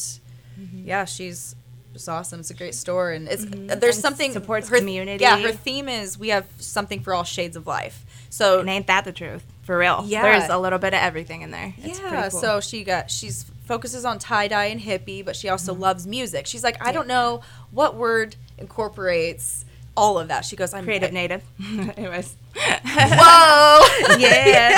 [0.59, 0.87] Mm-hmm.
[0.87, 1.55] yeah, she's
[1.93, 2.39] just awesome.
[2.39, 3.83] It's a great store, and it's there's Mm-hmm.
[3.83, 5.23] And something supports her, community.
[5.23, 8.05] Yeah, her theme is we have something for all shades of life.
[8.29, 9.43] So and ain't that the truth?
[9.63, 10.03] For real.
[10.05, 10.21] Yeah.
[10.23, 11.73] There's a little bit of everything in there.
[11.79, 12.39] It's yeah, cool.
[12.39, 15.81] so she got she's focuses on tie dye and hippie, but she also Mm-hmm.
[15.81, 16.45] loves music.
[16.47, 19.65] She's like, I don't know what word incorporates
[19.97, 20.45] all of that.
[20.45, 21.43] She goes, I'm creative native.
[21.97, 22.35] Anyways.
[22.55, 23.87] Whoa.
[24.17, 24.77] yeah.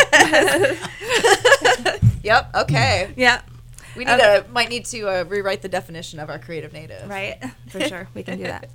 [2.23, 2.49] yep.
[2.55, 3.13] Okay.
[3.15, 3.41] yeah.
[3.95, 4.41] We need Okay.
[4.41, 7.09] to might need to uh, rewrite the definition of our creative native.
[7.09, 7.37] Right.
[7.69, 8.07] For sure.
[8.13, 8.69] We can do that.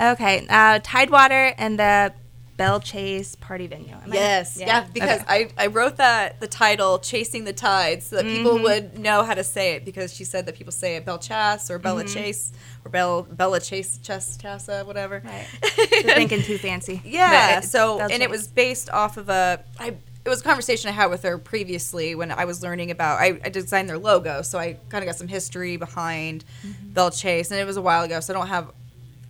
[0.00, 0.46] okay.
[0.48, 2.12] Uh, Tidewater and the
[2.56, 3.92] Bell Chase Party Venue.
[4.02, 4.56] Am Yes.
[4.58, 4.86] Yeah.
[4.92, 5.50] because Okay.
[5.58, 8.36] I, I wrote that the title "Chasing the Tide" so that Mm-hmm.
[8.36, 11.18] people would know how to say it because she said that people say it Bell
[11.18, 12.52] Chas or Bella Chase
[12.84, 15.22] or Bell Bella Chase Chess Chassa whatever.
[15.22, 15.46] Right.
[16.02, 17.02] Thinking too fancy.
[17.04, 17.60] Yeah.
[17.60, 19.62] So, and it was based off of a.
[19.78, 19.96] I,
[20.26, 23.20] it was a conversation I had with her previously when I was learning about.
[23.20, 26.88] I, I designed their logo, so I kind of got some history behind Mm-hmm.
[26.90, 28.72] Bell Chase, and it was a while ago, so I don't have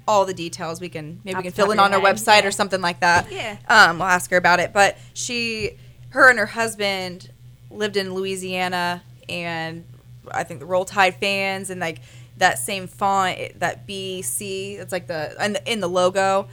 [0.08, 0.80] all the details.
[0.80, 2.48] We can maybe we can fill in on our website yeah.
[2.48, 3.30] or something like that.
[3.30, 3.58] Yeah.
[3.68, 4.72] Um, we'll ask her about it.
[4.72, 5.76] But she,
[6.10, 7.30] her and her husband
[7.70, 9.84] lived in Louisiana, and
[10.30, 12.00] I think the Roll Tide fans and like
[12.38, 16.48] that same font, that BC, it's like the and in the logo,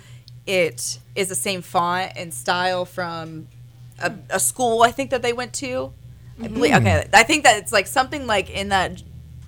[0.46, 3.48] it is the same font and style from
[4.00, 5.94] a, a school I think that they went to.
[6.42, 6.78] I believe, mm.
[6.82, 9.04] okay, I think that it's like something like in that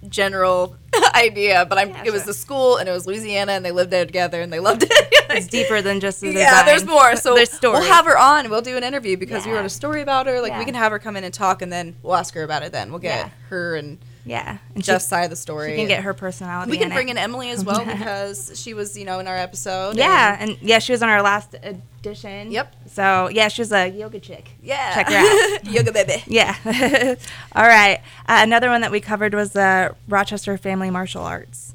[0.07, 0.75] general
[1.15, 2.27] idea, but I'm, Yeah, it was sure.
[2.27, 4.91] the school and it was Louisiana and they lived there together and they loved it.
[5.27, 7.15] It's deeper than just the Yeah, there's more.
[7.17, 7.79] So there's story.
[7.79, 8.49] we'll have her on.
[8.49, 10.39] We'll do an interview because we wrote a story about her.
[10.39, 10.59] Like Yeah.
[10.59, 12.71] we can have her come in and talk, and then we'll ask her about it.
[12.71, 13.29] Then we'll get Yeah.
[13.49, 14.57] her and yeah.
[14.73, 15.71] And she, Jeff's side of the story.
[15.71, 16.71] she can get her personality.
[16.71, 17.11] We can in bring it.
[17.11, 19.95] in Emily as well because she was, you know, in our episode.
[19.97, 22.51] Yeah, and- and yeah, she was on our last edition.
[22.51, 22.75] Yep.
[22.91, 24.49] So yeah, she's a yoga chick.
[24.63, 24.93] yeah.
[24.95, 25.65] Check her out.
[25.71, 26.23] Yoga baby.
[26.27, 26.55] Yeah.
[27.55, 27.99] All right.
[28.27, 31.73] Uh, another one that we covered was the Rochester Family Martial Arts,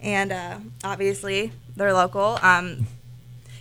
[0.00, 2.38] and uh, obviously they're local.
[2.42, 2.86] Um,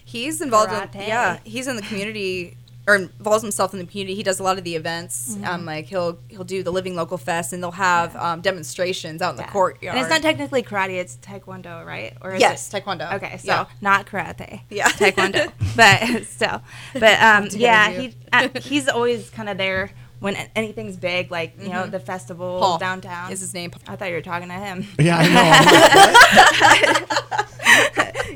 [0.04, 1.40] He's involved in yeah.
[1.46, 4.16] He's in the community or involves himself in the community.
[4.16, 5.36] He does a lot of the events.
[5.36, 5.46] Mm-hmm.
[5.46, 9.36] Um, like he'll he'll do the Living Local Fest, and they'll have um, demonstrations out
[9.36, 9.46] in yeah.
[9.46, 9.96] the courtyard.
[9.96, 12.16] And it's not technically karate; it's taekwondo, right?
[12.22, 12.84] Or is yes, It?
[12.84, 13.14] taekwondo.
[13.14, 13.66] Okay, so Yeah.
[13.82, 14.62] not karate.
[14.70, 14.88] Yeah.
[14.92, 16.62] taekwondo, but still,
[16.94, 21.70] but um, yeah, he uh, he's always kind of there when anything's big, like you
[21.70, 23.32] know the festival Paul downtown.
[23.32, 23.72] is his name.
[23.88, 25.28] I thought you were talking to him, Yeah, I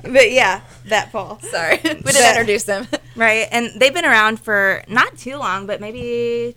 [0.03, 0.11] know.
[0.13, 1.39] but yeah, that Paul.
[1.41, 2.87] Sorry, we didn't But- introduce him.
[3.15, 6.55] Right, and they've been around for not too long, but maybe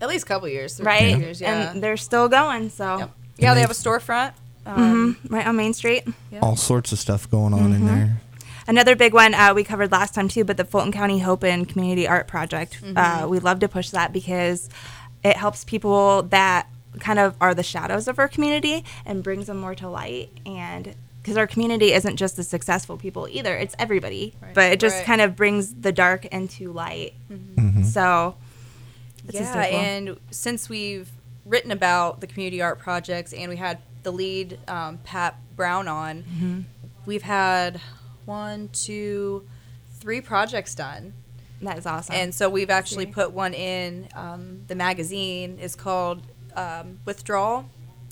[0.00, 0.76] At least a couple years.
[0.76, 1.72] three right, Years, yeah.
[1.72, 2.70] and they're still going.
[2.70, 3.10] So, Yep.
[3.38, 4.32] Yeah, they have a storefront.
[4.64, 6.04] Um, Mhm, right on Main Street.
[6.40, 8.20] All sorts of stuff going on in there.
[8.68, 11.68] Another big one uh, we covered last time too, but the Fulton County Hope and
[11.68, 12.78] Community Art Project.
[12.94, 14.68] Uh, we love to push that because
[15.24, 16.68] it helps people that
[17.00, 20.30] kind of are the shadows of our community and brings them more to light.
[20.46, 24.34] And because our community isn't just the successful people either, it's everybody.
[24.42, 24.54] Right.
[24.54, 25.06] But it just Right.
[25.06, 27.14] kind of brings the dark into light.
[27.84, 28.34] So,
[29.24, 29.78] it's just yeah, so cool.
[29.80, 31.08] and since we've
[31.44, 36.22] written about the community art projects and we had the lead um, Pat Brown on,
[36.22, 36.60] Mm-hmm.
[37.06, 37.80] we've had
[38.24, 39.46] one, two,
[40.00, 41.12] three projects done.
[41.60, 42.14] That is awesome.
[42.16, 45.58] And so we've actually put one in um, the magazine.
[45.60, 46.22] is called
[46.56, 47.66] um, Withdrawal.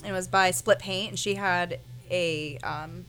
[0.07, 3.05] It was by Split Paint, and she had a um,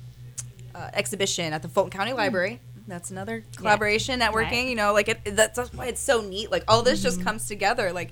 [0.75, 2.59] uh, exhibition at the Fulton County Library.
[2.87, 4.31] That's another collaboration, networking.
[4.31, 4.35] Hmm.
[4.35, 4.53] Right.
[4.53, 4.69] Mm-hmm.
[4.69, 6.51] You know, like it, that's, that's why it's so neat.
[6.51, 7.93] Like all this just comes together.
[7.93, 8.11] Like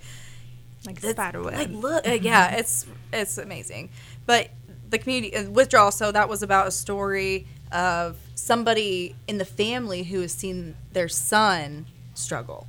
[0.86, 1.54] like it's- spiderweb.
[1.56, 3.90] Like look, uh, yeah, it's it's amazing.
[4.26, 4.50] But
[4.90, 5.92] the community uh, withdrawal.
[5.92, 11.10] So that was about a story of somebody in the family who has seen their
[11.10, 12.68] son struggle.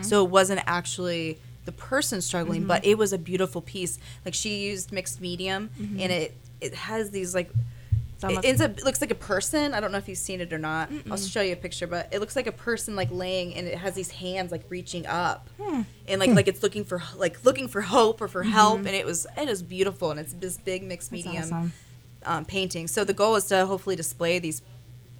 [0.00, 3.98] So it wasn't actually the person struggling, but it was a beautiful piece.
[4.24, 7.50] Like she used mixed medium, and it it has these like.
[8.20, 9.72] It ends up it looks like a person.
[9.74, 10.90] I don't know if you've seen it or not.
[11.08, 13.78] I'll show you a picture, but it looks like a person like laying, and it
[13.78, 15.82] has these hands like reaching up, Hmm.
[16.08, 19.06] and like like it's looking for like looking for hope or for help, and it
[19.06, 21.28] was it is beautiful, and it's this big mixed Mm-hmm.
[21.28, 21.72] Medium awesome.
[22.26, 22.88] um, painting.
[22.88, 24.62] So the goal is to hopefully display these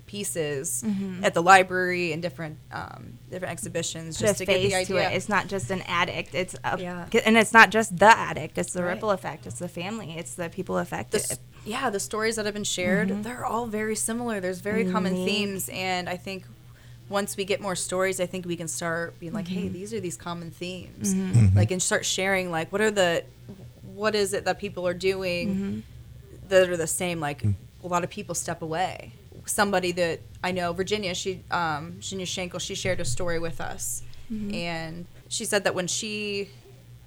[0.08, 1.24] pieces Mm-hmm.
[1.24, 4.84] at the library and different um, different exhibitions, Put a just to get face the
[4.94, 5.10] to idea.
[5.10, 5.14] it.
[5.16, 6.34] It's not just an addict.
[6.34, 7.06] It's a, Yeah.
[7.24, 8.58] and it's not just the addict.
[8.58, 8.94] It's the Right.
[8.94, 9.46] ripple effect.
[9.46, 10.14] It's the family.
[10.18, 11.20] It's the people the, affected.
[11.20, 13.22] s- yeah, the stories that have been shared, mm-hmm.
[13.22, 14.40] they're all very similar.
[14.40, 16.44] There's very common themes, and I think
[17.10, 19.72] once we get more stories, I think we can start being like, hey, mm-hmm.
[19.74, 21.56] these are these common themes, mm-hmm.
[21.56, 23.24] like, and start sharing like, what are the,
[23.94, 25.82] what is it that people are doing
[26.48, 27.18] that are the same?
[27.20, 27.54] Like, mm.
[27.82, 29.12] a lot of people step away.
[29.48, 34.02] Somebody that I know, Virginia, she, um, Virginia Schenkel, she shared a story with us,
[34.30, 36.50] and she said that when she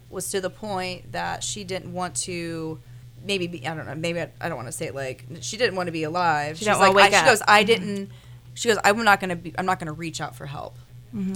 [0.09, 2.79] was to the point that she didn't want to
[3.23, 5.55] maybe be I don't know maybe I, I don't want to say it like she
[5.55, 7.23] didn't want to be alive She She's don't like wake I, up.
[7.23, 8.09] she goes I didn't
[8.55, 10.75] she goes I'm not gonna be I'm not gonna reach out for help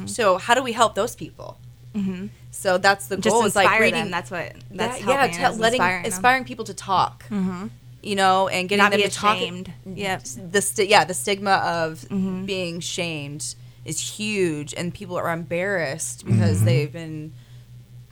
[0.08, 1.58] so how do we help those people
[1.96, 2.30] Mhm.
[2.52, 4.12] so that's the Just goal is inspire like reading them.
[4.12, 4.52] That's what.
[4.72, 7.70] That's yeah, yeah is letting inspiring, inspiring people to talk Mhm.
[8.06, 9.74] You know and getting Not them be to talk ashamed.
[9.86, 10.24] Yep.
[10.52, 12.46] the sti- yeah the stigma of Mhm.
[12.46, 17.34] being shamed is huge and people are embarrassed because they've been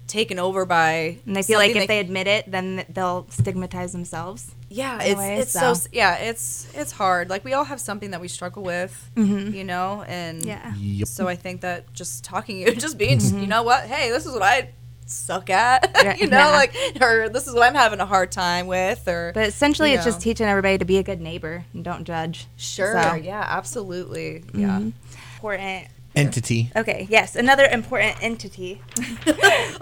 [0.07, 4.51] taken over by And they feel like if they admit it, then they'll stigmatize themselves.
[4.69, 5.73] yeah it's way, it's so.
[5.75, 5.87] so.
[5.91, 9.53] yeah it's it's hard like we all have something that we struggle with Mhm.
[9.53, 10.73] you know and Yeah.
[10.75, 11.07] Yep.
[11.07, 14.33] so i think that just talking you just being you know what hey this is
[14.33, 14.69] what i
[15.13, 16.49] suck at Yeah, you know yeah.
[16.49, 19.95] like or this is what i'm having a hard time with or But essentially, You
[19.97, 22.47] it's just teaching everybody to be a good neighbor and don't judge.
[22.57, 24.93] sure So, yeah absolutely yeah mhm.
[25.35, 25.87] Important.
[26.15, 26.71] Entity.
[26.75, 27.07] Okay.
[27.09, 27.35] Yes.
[27.35, 28.79] Another important entity.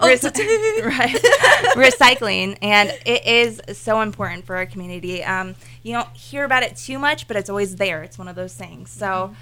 [0.00, 0.42] Entity.
[0.82, 1.14] right.
[1.76, 5.22] Recycling, and it is so important for our community.
[5.22, 8.02] Um, you don't hear about it too much, but it's always there.
[8.02, 8.90] It's one of those things.
[8.90, 9.34] So.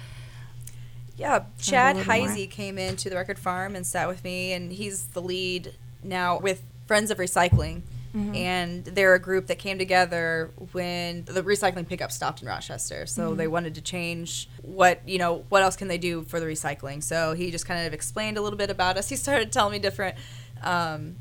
[1.21, 1.95] Yeah, Chad.
[1.97, 6.39] Heisey came into the Record Farm and sat with me, and he's the lead now
[6.39, 7.83] with Friends of Recycling.
[8.15, 8.35] Mm-hmm.
[8.35, 13.05] And they're a group that came together when the recycling pickup stopped in Rochester.
[13.05, 13.37] So Mm-hmm.
[13.37, 17.01] they wanted to change what, you know, what else can they do for the recycling.
[17.01, 19.07] So he just kind of explained a little bit about us.
[19.07, 20.17] He started telling me different
[20.61, 21.15] um,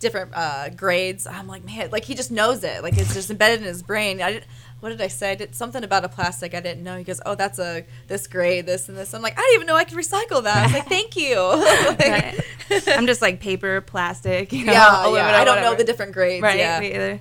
[0.00, 1.26] different uh, grades.
[1.26, 2.82] I'm like, man, like he just knows it.
[2.82, 4.20] Like it's just embedded in his brain.
[4.20, 4.46] I didn't.
[4.80, 5.32] what did I say?
[5.32, 6.96] I did something about a plastic I didn't know.
[6.98, 9.14] He goes, oh, that's a this grade, this and this.
[9.14, 10.56] I'm like, I didn't even know I could recycle that.
[10.56, 11.36] I was like, thank you.
[11.38, 12.44] Like-
[12.88, 14.52] I'm just like paper, plastic.
[14.52, 15.36] You know, yeah, yeah.
[15.36, 16.42] I don't know the different grades.
[16.42, 16.58] Right.
[16.58, 16.80] Yeah.
[16.80, 17.20] Me either.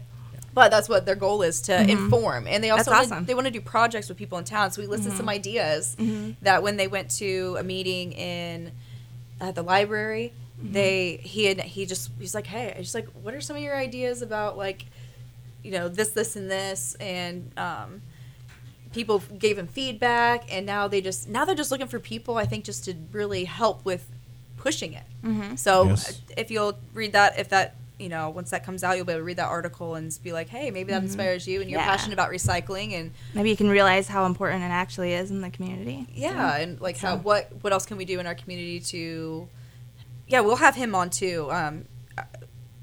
[0.54, 1.90] But that's what their goal is to mm-hmm.
[1.90, 3.26] inform, and they also awesome.
[3.26, 4.72] they want to do projects with people in town.
[4.72, 5.30] So we listed some mm-hmm.
[5.30, 6.32] ideas mm-hmm.
[6.42, 8.72] that when they went to a meeting in
[9.40, 13.34] at the library, they he had he just he's like, hey, I just like, what
[13.34, 14.86] are some of your ideas about like,
[15.64, 18.02] you know, this, this, and this, and um,
[18.94, 22.38] people gave him feedback, and now they just now they're just looking for people.
[22.38, 24.06] I think just to really help with
[24.58, 25.04] pushing it.
[25.24, 25.56] Mm-hmm.
[25.56, 26.10] So Yes.
[26.10, 29.12] uh, if you'll read that, if that you know, once that comes out, you'll be
[29.12, 31.80] able to read that article and be like, hey, maybe that inspires you, and you're
[31.82, 31.90] Mm-hmm.
[31.90, 31.96] Yeah.
[31.98, 35.50] passionate about recycling, and Maybe you can realize how important it actually is in the
[35.50, 36.08] community.
[36.14, 39.48] yeah, and like how what what else can we do in our community to,
[40.30, 41.52] yeah, we'll have him on too.
[41.52, 41.86] Um,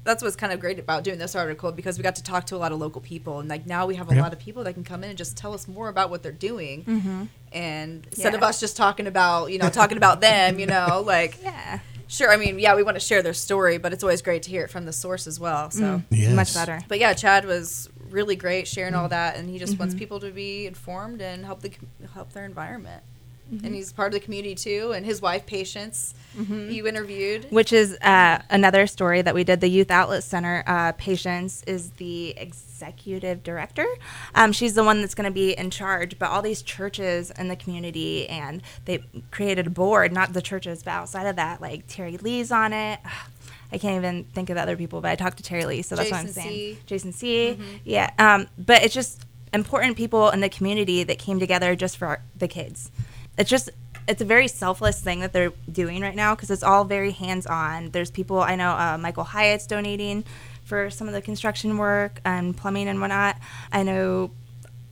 [0.03, 2.55] that's what's kind of great about doing this article because we got to talk to
[2.55, 4.21] a lot of local people, and like now we have a Yeah.
[4.21, 6.31] lot of people that can come in and just tell us more about what they're
[6.31, 7.23] doing, Mm-hmm.
[7.51, 11.41] and instead of us just talking about you know talking about them, you know, like
[11.43, 11.79] Yeah.
[12.07, 14.49] sure, I mean, yeah, we want to share their story, but it's always great to
[14.49, 15.71] hear it from the source as well.
[15.71, 16.01] So.
[16.09, 16.33] Yes.
[16.33, 16.79] Much better.
[16.87, 19.01] But yeah, Chad was really great sharing Mm-hmm.
[19.03, 21.71] all that, and he just wants people to be informed and help the
[22.13, 23.03] help their environment.
[23.51, 23.65] Mm-hmm.
[23.65, 24.91] And he's part of the community too.
[24.93, 26.69] And his wife, Patience, Mm-hmm.
[26.69, 27.47] you interviewed.
[27.49, 29.59] Which is uh, another story that we did.
[29.59, 33.87] The Youth Outlet Center, uh, Patience is the executive director.
[34.35, 36.19] Um, she's the one that's going to be in charge.
[36.19, 40.83] But all these churches in the community, and they created a board, not the churches,
[40.83, 42.99] but outside of that, like Terry Lee's on it.
[43.71, 45.95] I can't even think of the other people, but I talked to Terry Lee, so
[45.97, 46.75] that's what I'm Jason saying.
[46.75, 46.79] C.
[46.85, 47.59] Jason C.
[47.83, 48.11] Yeah.
[48.17, 52.21] Um, but it's just important people in the community that came together just for our,
[52.37, 52.91] the kids.
[53.37, 53.69] It's just
[54.07, 57.91] it's a very selfless thing that they're doing right now because it's all very hands-on.
[57.91, 58.71] There's people I know.
[58.71, 60.23] Uh, Michael Hyatt's donating
[60.63, 63.37] for some of the construction work and plumbing and whatnot.
[63.71, 64.31] I know,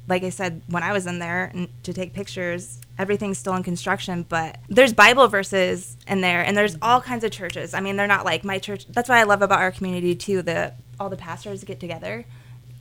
[0.08, 3.64] like I said, when I was in there and to take pictures, everything's still in
[3.64, 7.74] construction, but there's Bible verses in there, and there's all kinds of churches.
[7.74, 8.86] I mean, they're not like my church.
[8.88, 10.42] That's what I love about our community too.
[10.42, 12.26] The all the pastors get together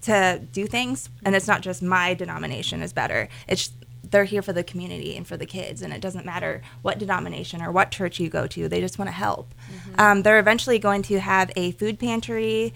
[0.03, 3.29] to do things, and it's not just my denomination is better.
[3.49, 3.71] It's
[4.15, 7.61] they're here for the community and for the kids, and it doesn't matter what denomination
[7.61, 8.69] or what church you go to.
[8.69, 9.53] They just want to help.
[9.99, 12.73] Um, they're eventually going to have a food pantry,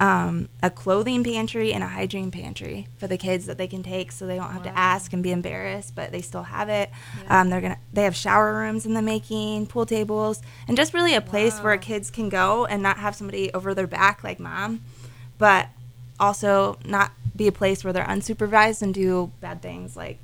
[0.00, 4.10] um, a clothing pantry, and a hygiene pantry for the kids that they can take,
[4.10, 6.90] so they don't have to ask and be embarrassed, but they still have it.
[7.28, 11.14] Um, they're gonna they have shower rooms in the making, pool tables, and just really
[11.14, 14.80] a place where kids can go and not have somebody over their back like mom,
[15.38, 15.68] but
[16.18, 20.18] also not be a place where they're unsupervised and do bad things like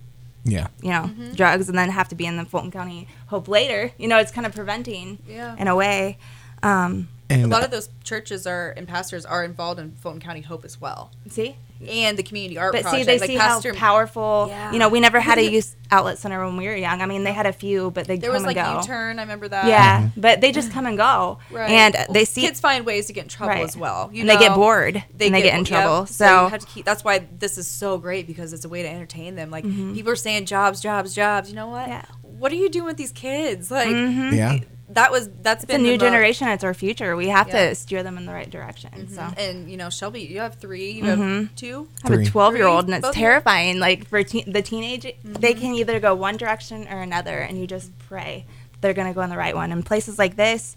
[0.51, 0.69] Yeah.
[0.83, 3.93] you know drugs and then have to be in the Fulton County Hope later.
[3.99, 5.55] You know, it's kind of preventing Yeah.
[5.59, 6.19] in a way.
[6.63, 10.41] Um, And a lot of those churches are and pastors are involved in Fulton County
[10.41, 13.79] Hope as well, see, and the community art but see, they like see Pastor, how
[13.79, 14.47] powerful.
[14.49, 14.73] Yeah.
[14.73, 17.01] You know, we never had a youth outlet center when we were young.
[17.03, 18.23] I mean, they had a few, but they go.
[18.23, 18.81] there come was like and go.
[18.81, 19.19] U-turn.
[19.19, 19.67] I remember that.
[19.67, 21.71] Yeah, but they just come and go, Right.
[21.71, 23.65] and they see kids find ways to get in trouble right.
[23.65, 24.11] as well.
[24.13, 24.57] You and they get know?
[24.57, 25.67] bored, and they get in yep.
[25.67, 26.07] trouble.
[26.07, 26.85] So, So, you have to keep.
[26.85, 29.51] That's why this is so great because it's a way to entertain them.
[29.51, 29.95] Like Mhm.
[29.95, 31.49] people are saying jobs, jobs, jobs.
[31.49, 31.89] You know what?
[31.89, 32.05] Yeah.
[32.23, 33.71] What are you doing with these kids?
[33.71, 34.33] Like Mhm.
[34.37, 34.59] Yeah.
[34.91, 36.49] That was that's it's a been new the mo- generation.
[36.49, 37.15] It's our future.
[37.17, 37.69] We have Yeah.
[37.71, 38.91] to steer them in the right direction.
[38.95, 39.11] Mhm.
[39.15, 39.23] So.
[39.37, 40.93] And you know, Shelby, you have three.
[40.93, 41.89] You have two.
[42.05, 43.23] I have a 12 year old, and it's Both of you?
[43.23, 43.79] terrifying.
[43.79, 45.61] Like for teen the teenage, they Mhm.
[45.61, 48.45] can either go one direction or another, and you just pray
[48.81, 49.73] they're going to go in the right one.
[49.73, 50.77] In places like this,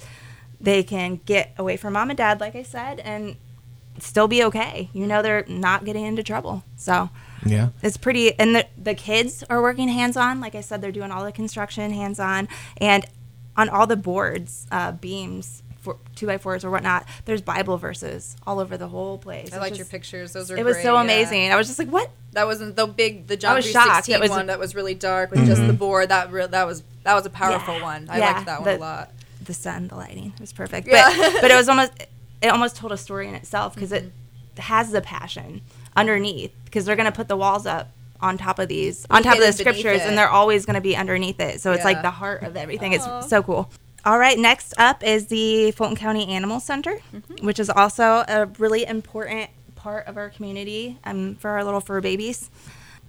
[0.60, 3.36] they can get away from mom and dad, like I said, and
[4.00, 4.90] still be okay.
[4.94, 6.64] You know, they're not getting into trouble.
[6.76, 7.10] So
[7.46, 7.70] yeah.
[7.84, 10.40] it's pretty, and the, the kids are working hands on.
[10.42, 12.48] Like I said, they're doing all the construction hands on,
[12.78, 13.06] and
[13.58, 15.64] on all the boards, uh, beams.
[15.82, 19.46] For two by fours or whatnot, there's Bible verses all over the whole place.
[19.52, 20.32] I It's liked your pictures.
[20.32, 20.56] Those are.
[20.58, 21.02] It was great, so yeah.
[21.02, 21.52] amazing.
[21.52, 22.12] I was just like, "What?
[22.34, 24.06] That wasn't the big, the John was three shocked.
[24.06, 26.10] sixteen was- one that was really dark with just the board.
[26.10, 27.82] That re- that was that was a powerful Yeah.
[27.82, 28.08] one.
[28.12, 29.12] I Yeah, liked that one a lot.
[29.44, 30.34] the sun, the lighting.
[30.36, 30.88] It was perfect.
[30.88, 31.12] Yeah.
[31.18, 31.94] But but it was almost
[32.44, 34.10] it almost told a story in itself because Mm-hmm.
[34.58, 35.62] it has the passion
[35.96, 37.90] underneath because they're gonna put the walls up
[38.22, 41.40] on top of these on top of the scriptures and they're always gonna be underneath
[41.40, 41.60] it.
[41.62, 42.94] So it's like the heart of everything.
[42.96, 43.20] Aw.
[43.20, 43.70] It's so cool.
[44.06, 47.46] All right, next up is the Fulton County Animal Center, Mm-hmm.
[47.46, 52.02] which is also a really important part of our community um, for our little fur
[52.02, 52.50] babies.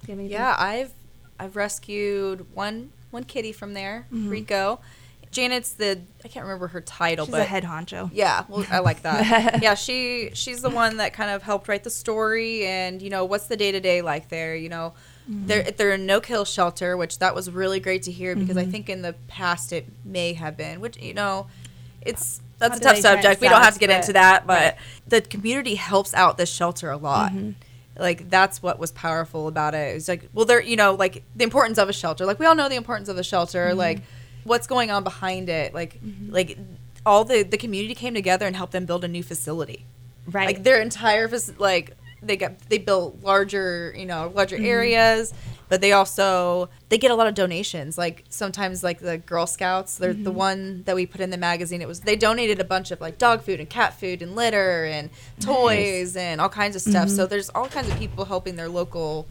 [0.07, 0.93] Give me the- Yeah, I've
[1.39, 4.81] I've rescued one one kitty from there, Rico.
[5.33, 8.11] Janet's the I can't remember her title, she's but a head honcho.
[8.13, 9.61] Yeah, well, I like that.
[9.63, 13.25] yeah, she she's the one that kind of helped write the story, and you know
[13.25, 14.55] what's the day to day like there.
[14.55, 14.93] You know,
[15.29, 15.47] mm-hmm.
[15.47, 18.63] they're they're a no kill shelter, which that was really great to hear because I
[18.63, 18.71] mm-hmm.
[18.71, 21.47] think in the past it may have been, which you know,
[22.03, 23.41] it's that's How a tough they try it subject.
[23.41, 24.77] We don't have to get but- into that, but right.
[25.09, 27.33] the community helps out this shelter a lot.
[27.33, 27.53] Mm-hmm.
[27.99, 29.97] Like that's what was powerful about it.
[29.97, 32.27] It's like, well, there, you know, like the importance of a shelter.
[32.27, 33.75] Like we all know the importance of a shelter.
[33.75, 34.03] Like
[34.45, 35.75] what's going on behind it.
[35.75, 36.33] Like, mm-hmm.
[36.33, 36.59] like
[37.05, 39.85] all the the community came together and helped them build a new facility.
[40.27, 40.47] Right.
[40.47, 41.29] Like their entire
[41.59, 44.67] like they got they built larger you know larger mm-hmm.
[44.67, 45.35] areas,
[45.69, 47.99] but they also they get a lot of donations.
[47.99, 50.39] Like sometimes like the Girl Scouts, they're the mm-hmm.
[50.39, 51.83] one that we put in the magazine.
[51.83, 54.85] It was they donated a bunch of like dog food and cat food and litter
[54.85, 57.09] and toys and all kinds of stuff.
[57.09, 59.27] So there's all kinds of people helping their local.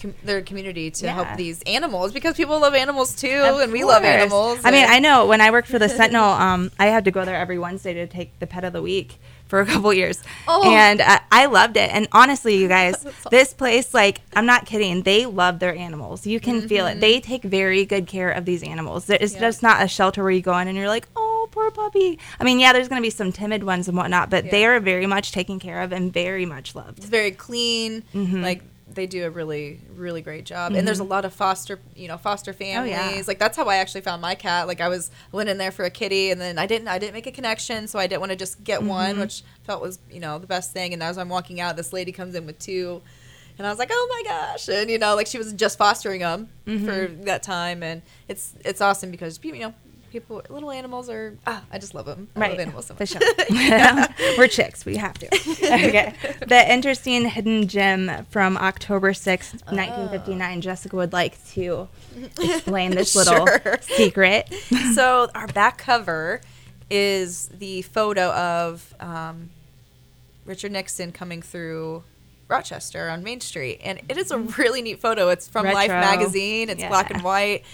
[0.00, 1.14] Com- their community to Yeah.
[1.14, 4.58] help these animals because people love animals too, Of and we love animals.
[4.64, 7.24] I mean, I know when I worked for the Sentinel, um, I had to go
[7.24, 10.70] there every Wednesday to take the pet of the week for a couple years, Oh.
[10.70, 11.88] and I, I loved it.
[11.94, 16.26] And honestly, you guys, this place, like, I'm not kidding, they love their animals.
[16.26, 16.98] You can feel Mm-hmm.
[16.98, 17.00] it.
[17.00, 19.08] They take very good care of these animals.
[19.08, 19.40] It's Yeah.
[19.40, 22.18] just not a shelter where you go in and you're like, oh, poor puppy.
[22.40, 24.78] I mean, yeah, there's going to be some timid ones and whatnot, but they are
[24.80, 26.98] very much taken care of and very much loved.
[26.98, 28.02] it's very clean.
[28.14, 28.42] Mhm.
[28.42, 28.62] Like
[28.96, 30.72] they do a really really great job.
[30.72, 32.92] And there's a lot of foster you know foster families.
[32.96, 33.08] Mm-hmm.
[33.08, 33.22] Oh, yeah.
[33.28, 34.66] Like that's how I actually found my cat.
[34.66, 37.14] Like I was went in there for a kitty, and then I didn't I didn't
[37.14, 38.88] make a connection, so I didn't want to just get Mm-hmm.
[38.88, 40.92] one, which felt was you know the best thing.
[40.92, 43.00] And as I'm walking out, this lady comes in with two.
[43.58, 46.20] And I was like, "Oh my gosh!" And you know, like she was just fostering
[46.20, 46.84] them Mm-hmm.
[46.84, 49.72] for that time, and it's it's awesome because you know,
[50.20, 51.36] people, little animals are.
[51.46, 52.28] Ah, I just love them.
[52.36, 53.10] I love animals so For much.
[53.10, 54.06] sure.
[54.38, 54.84] We're chicks.
[54.84, 55.26] We have to.
[55.26, 56.14] Okay.
[56.46, 60.60] The interesting hidden gem from October 6th, 1959.
[60.60, 61.88] Jessica would like to
[62.40, 63.76] explain this little Sure.
[63.82, 64.52] secret.
[64.94, 66.40] so our back cover
[66.90, 69.50] is the photo of um,
[70.44, 72.04] Richard Nixon coming through
[72.48, 75.28] Rochester on Main Street, and it is a really neat photo.
[75.30, 76.00] It's from Life Mm-hmm.
[76.18, 76.70] Magazine.
[76.70, 76.88] It's Yeah.
[76.88, 77.64] black and white,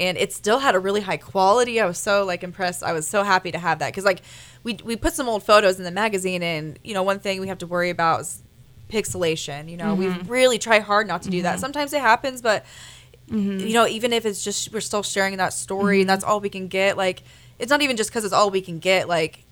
[0.00, 1.80] and it still had a really high quality.
[1.80, 2.82] I was so like impressed.
[2.82, 4.22] I was so happy to have that because like
[4.64, 7.48] we we put some old photos in the magazine, and you know one thing we
[7.48, 8.42] have to worry about is
[8.88, 9.70] pixelation.
[9.70, 10.26] You know, we mm-hmm.
[10.30, 11.52] really try hard not to do that.
[11.52, 11.60] Mm-hmm.
[11.60, 12.64] Sometimes it happens, but
[13.28, 13.58] mm-hmm.
[13.66, 16.48] you know, even if it's just we're still sharing that story and that's all we
[16.48, 17.22] can get, like
[17.58, 19.44] it's not even just because it's all we can get, like.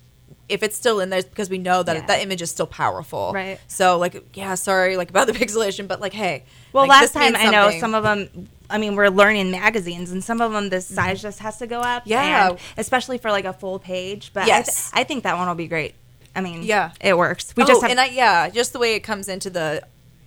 [0.49, 2.05] If it's still in there, it's because we know that Yeah.
[2.07, 3.31] that image is still powerful.
[3.33, 3.59] Right.
[3.67, 6.43] So, like, yeah, sorry, like about the pixelation, but like, hey.
[6.73, 8.49] Well, like, last time I know some of them.
[8.71, 11.79] I mean, we're learning magazines, and some of them the size just has to go
[11.79, 12.03] up.
[12.05, 12.49] Yeah.
[12.49, 14.31] and especially for like a full page.
[14.33, 14.91] But Yes.
[14.93, 15.95] I, th- I think that one will be great.
[16.35, 16.91] I mean, Yeah.
[17.01, 17.53] it works.
[17.55, 19.83] We oh, just have and I yeah, just the way it comes into the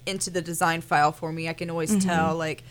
[0.06, 2.08] into the design file for me, I can always Mm-hmm.
[2.08, 2.64] tell like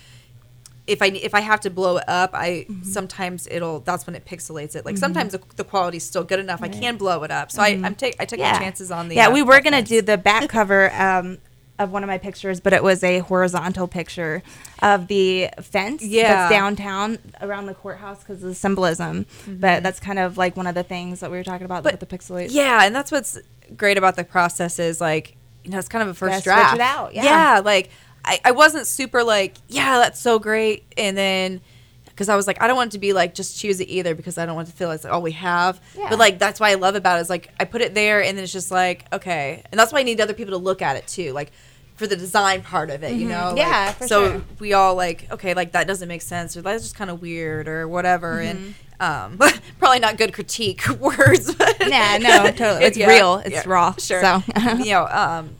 [0.87, 2.83] if I if I have to blow it up, I Mm-hmm.
[2.83, 4.85] sometimes it'll that's when it pixelates it.
[4.85, 7.51] Like sometimes the, the quality's still good enough, I can blow it up.
[7.51, 8.45] So I I'm take I took Mm-hmm.
[8.45, 8.53] yeah.
[8.53, 9.27] my chances on the yeah.
[9.27, 9.89] uh, we were gonna fence.
[9.89, 11.37] do the back cover um,
[11.79, 14.43] of one of my pictures, but it was a horizontal picture
[14.81, 16.33] of the fence Yeah.
[16.33, 19.25] that's downtown around the courthouse because of the symbolism.
[19.47, 21.97] But that's kind of like one of the things that we were talking about Mm-hmm.
[21.97, 22.47] But with the pixelate.
[22.51, 23.37] Yeah, and that's what's
[23.77, 26.53] great about the process is like you know it's kind of a first Gotta switch
[26.55, 26.75] draft.
[26.75, 27.61] it out, yeah.
[27.63, 27.89] like
[28.23, 31.61] I, I wasn't super like yeah that's so great, and then
[32.05, 34.13] because I was like I don't want it to be like just choose it either
[34.15, 35.81] because I don't want to feel like it's all we have.
[35.97, 36.09] Yeah.
[36.09, 38.37] But like that's why I love about it is like I put it there and
[38.37, 40.95] then it's just like okay, and that's why I need other people to look at
[40.95, 41.51] it too, like.
[41.95, 43.57] For the design part of it, you know, Mm-hmm.
[43.57, 44.41] Yeah, Like, so sure.
[44.57, 47.67] we all like, okay, like that doesn't make sense, or that's just kind of weird,
[47.67, 49.37] or whatever, and um,
[49.77, 51.53] probably not good critique words.
[51.53, 52.85] But Yeah, no, totally.
[52.85, 53.35] It's Yeah, real.
[53.45, 53.93] It's yeah, raw.
[53.99, 54.19] Sure.
[54.19, 54.41] So.
[54.79, 55.51] you know, um,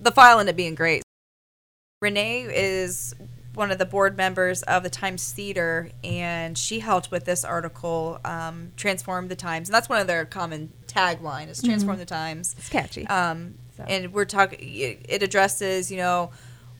[0.00, 1.02] the file ended up being great.
[2.04, 3.14] Renee is
[3.52, 8.18] one of the board members of the Times Theater, and she helped with this article,
[8.24, 12.56] um, "Transform the Times," and that's one of their common tagline is "Transform the Times."
[12.58, 13.06] It's catchy.
[13.06, 13.84] Um, So.
[13.86, 14.58] And we're talking.
[14.60, 16.30] It addresses, you know,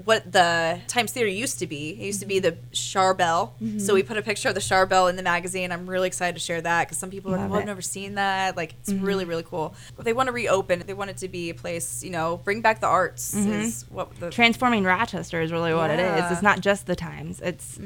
[0.04, 1.90] what the Times Theater used to be.
[1.90, 3.52] It used to be the Charbel.
[3.58, 3.94] So mm-hmm.
[3.94, 5.72] we put a picture of the Charbel in the magazine.
[5.72, 7.82] I'm really excited to share that because some people are like, "Well, oh, I've never
[7.82, 9.04] seen that." Like, it's mm-hmm.
[9.04, 9.74] really, really cool.
[9.98, 10.82] They want to reopen.
[10.86, 13.34] They want it to be a place, you know, bring back the arts.
[13.34, 13.52] Mm-hmm.
[13.52, 16.06] Is what the transforming Rochester is really what it is.
[16.06, 16.32] Yeah.
[16.32, 17.40] It's not just the times.
[17.40, 17.78] It's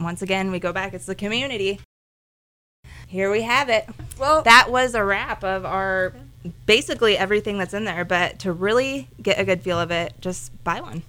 [0.00, 0.94] once again we go back.
[0.94, 1.80] It's the community.
[3.06, 3.88] Here we have it.
[4.18, 4.42] well.
[4.42, 6.14] That was a wrap of our
[6.66, 8.04] basically everything that's in there.
[8.04, 11.02] But to really get a good feel of it, just buy one.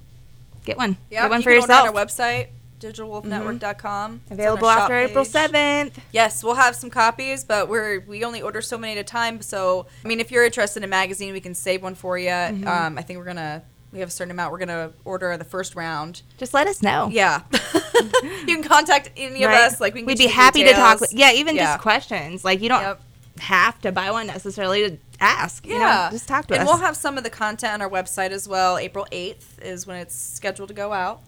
[0.64, 0.98] Get one.
[1.10, 1.90] yeah, get one you for can yourself.
[1.90, 2.48] on our website,
[2.80, 4.22] digitalwolfnetwork.com.
[4.30, 6.00] Our Available after April seventh.
[6.12, 9.42] Yes, we'll have some copies, but we're we only order so many at a time.
[9.42, 12.30] So, I mean, if you're interested in a magazine, we can save one for you.
[12.30, 12.68] Mm-hmm.
[12.68, 14.52] Um, I think we're gonna we have a certain amount.
[14.52, 16.22] We're gonna order the first round.
[16.38, 17.10] Just let us know.
[17.12, 17.42] Yeah,
[18.24, 19.62] you can contact any of Right?
[19.62, 19.80] us.
[19.82, 21.00] Like we can We'd get be happy to talk.
[21.00, 21.74] With, yeah, even Yeah.
[21.74, 22.44] just questions.
[22.44, 23.02] Like you don't Yep.
[23.40, 25.66] Have to buy one necessarily to ask.
[25.66, 25.80] you know?
[25.80, 26.70] Yeah, just talk to and us.
[26.70, 28.78] And we'll have some of the content on our website as well.
[28.78, 31.22] April eighth is when it's scheduled to go out.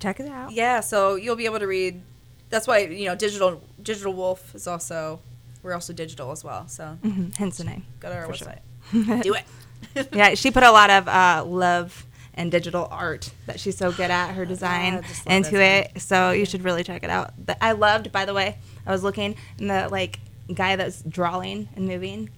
[0.00, 0.52] Check it out.
[0.52, 2.02] Yeah, so you'll be able to read.
[2.50, 5.20] That's why you know digital digital wolf is also
[5.62, 6.66] we're also digital as well.
[6.68, 7.84] So Mhm, Hence the name.
[8.00, 8.54] go to our For sure.
[8.92, 9.22] website.
[9.22, 10.08] Do it.
[10.12, 14.10] yeah, she put a lot of uh, love and digital art that she's so good
[14.10, 16.00] at her design love into it.
[16.00, 17.32] So you should really check it out.
[17.44, 20.18] But I loved, by the way, I was looking in the like
[20.54, 22.30] guy that's drawing and moving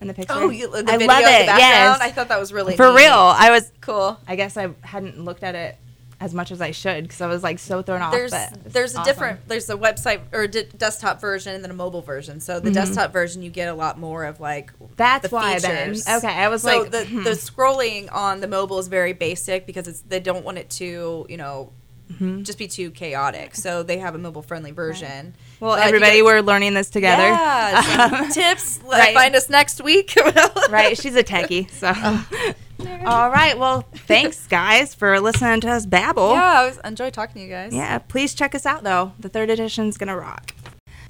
[0.00, 0.34] in the picture.
[0.34, 1.46] Oh, you, the I video love it.
[1.46, 1.58] background.
[1.58, 2.96] Yes, I thought that was really for neat.
[2.96, 3.12] real.
[3.12, 3.72] I was.
[3.80, 4.18] cool.
[4.26, 5.76] I guess I hadn't looked at it
[6.20, 8.12] as much as I should because I was like so thrown off.
[8.12, 8.32] There's
[8.66, 12.02] there's a different there's a website or a d- desktop version and then a mobile
[12.02, 12.40] version.
[12.40, 14.94] So the desktop version you get a lot more of like Mm-hmm.
[14.96, 15.90] That's the why then.
[15.90, 17.22] Okay, I was so like, the hmm.
[17.22, 21.26] the scrolling on the mobile is very basic because it's they don't want it to
[21.28, 21.72] you know
[22.12, 22.42] Mm-hmm.
[22.42, 23.54] just be too chaotic.
[23.54, 25.34] So they have a mobile friendly version.
[25.60, 27.22] Well, But everybody, we're learning this together.
[27.24, 28.80] Yeah, some tips.
[28.84, 29.14] Right.
[29.14, 30.14] Find us next week.
[30.70, 30.96] right?
[30.96, 31.70] She's a techie.
[31.70, 31.88] So,
[33.06, 33.58] all right.
[33.58, 36.32] Well, thanks, guys, for listening to us babble.
[36.32, 37.74] Yeah, I was enjoy talking to you guys.
[37.74, 39.12] Yeah, please check us out though.
[39.18, 40.54] The third edition's gonna rock.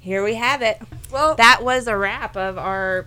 [0.01, 0.81] Here we have it.
[1.13, 3.07] Well, That was a wrap of our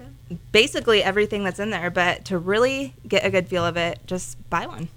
[0.51, 1.89] basically everything that's in there.
[1.89, 4.87] But to really get a good feel of it, just buy one.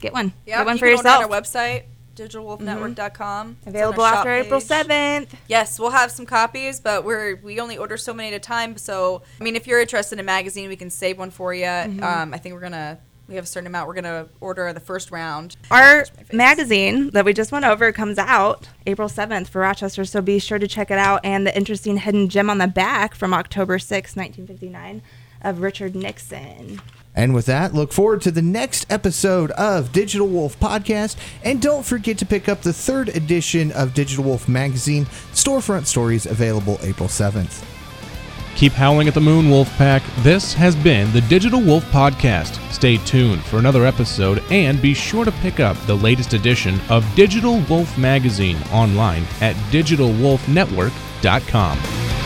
[0.00, 0.32] Get one.
[0.46, 1.24] yeah, get one you for can order yourself.
[1.24, 1.82] on our website,
[2.14, 3.56] digitalwolfnetwork.com.
[3.64, 5.34] Our Available after April seventh.
[5.48, 8.76] Yes, we'll have some copies, but we're we only order so many at a time.
[8.76, 11.64] So, I mean, if you're interested in a magazine, we can save one for you.
[11.64, 12.02] Mm-hmm.
[12.02, 12.98] Um, I think we're gonna
[13.28, 13.88] we have a certain amount.
[13.88, 15.56] We're gonna order the first round.
[15.70, 20.38] Our magazine that we just went over comes out April 7th for Rochester, so be
[20.38, 21.20] sure to check it out.
[21.24, 25.02] And the interesting hidden gem on the back from October 6, 1959,
[25.42, 26.80] of Richard Nixon.
[27.14, 31.16] And with that, look forward to the next episode of Digital Wolf Podcast.
[31.44, 36.26] And don't forget to pick up the third edition of Digital Wolf Magazine, Storefront Stories,
[36.26, 37.64] available April 7th.
[38.54, 40.02] Keep howling at the moon, Wolf Pack.
[40.18, 42.60] This has been the Digital Wolf Podcast.
[42.70, 47.04] Stay tuned for another episode and be sure to pick up the latest edition of
[47.14, 52.21] Digital Wolf Magazine online at digitalwolfnetwork.com.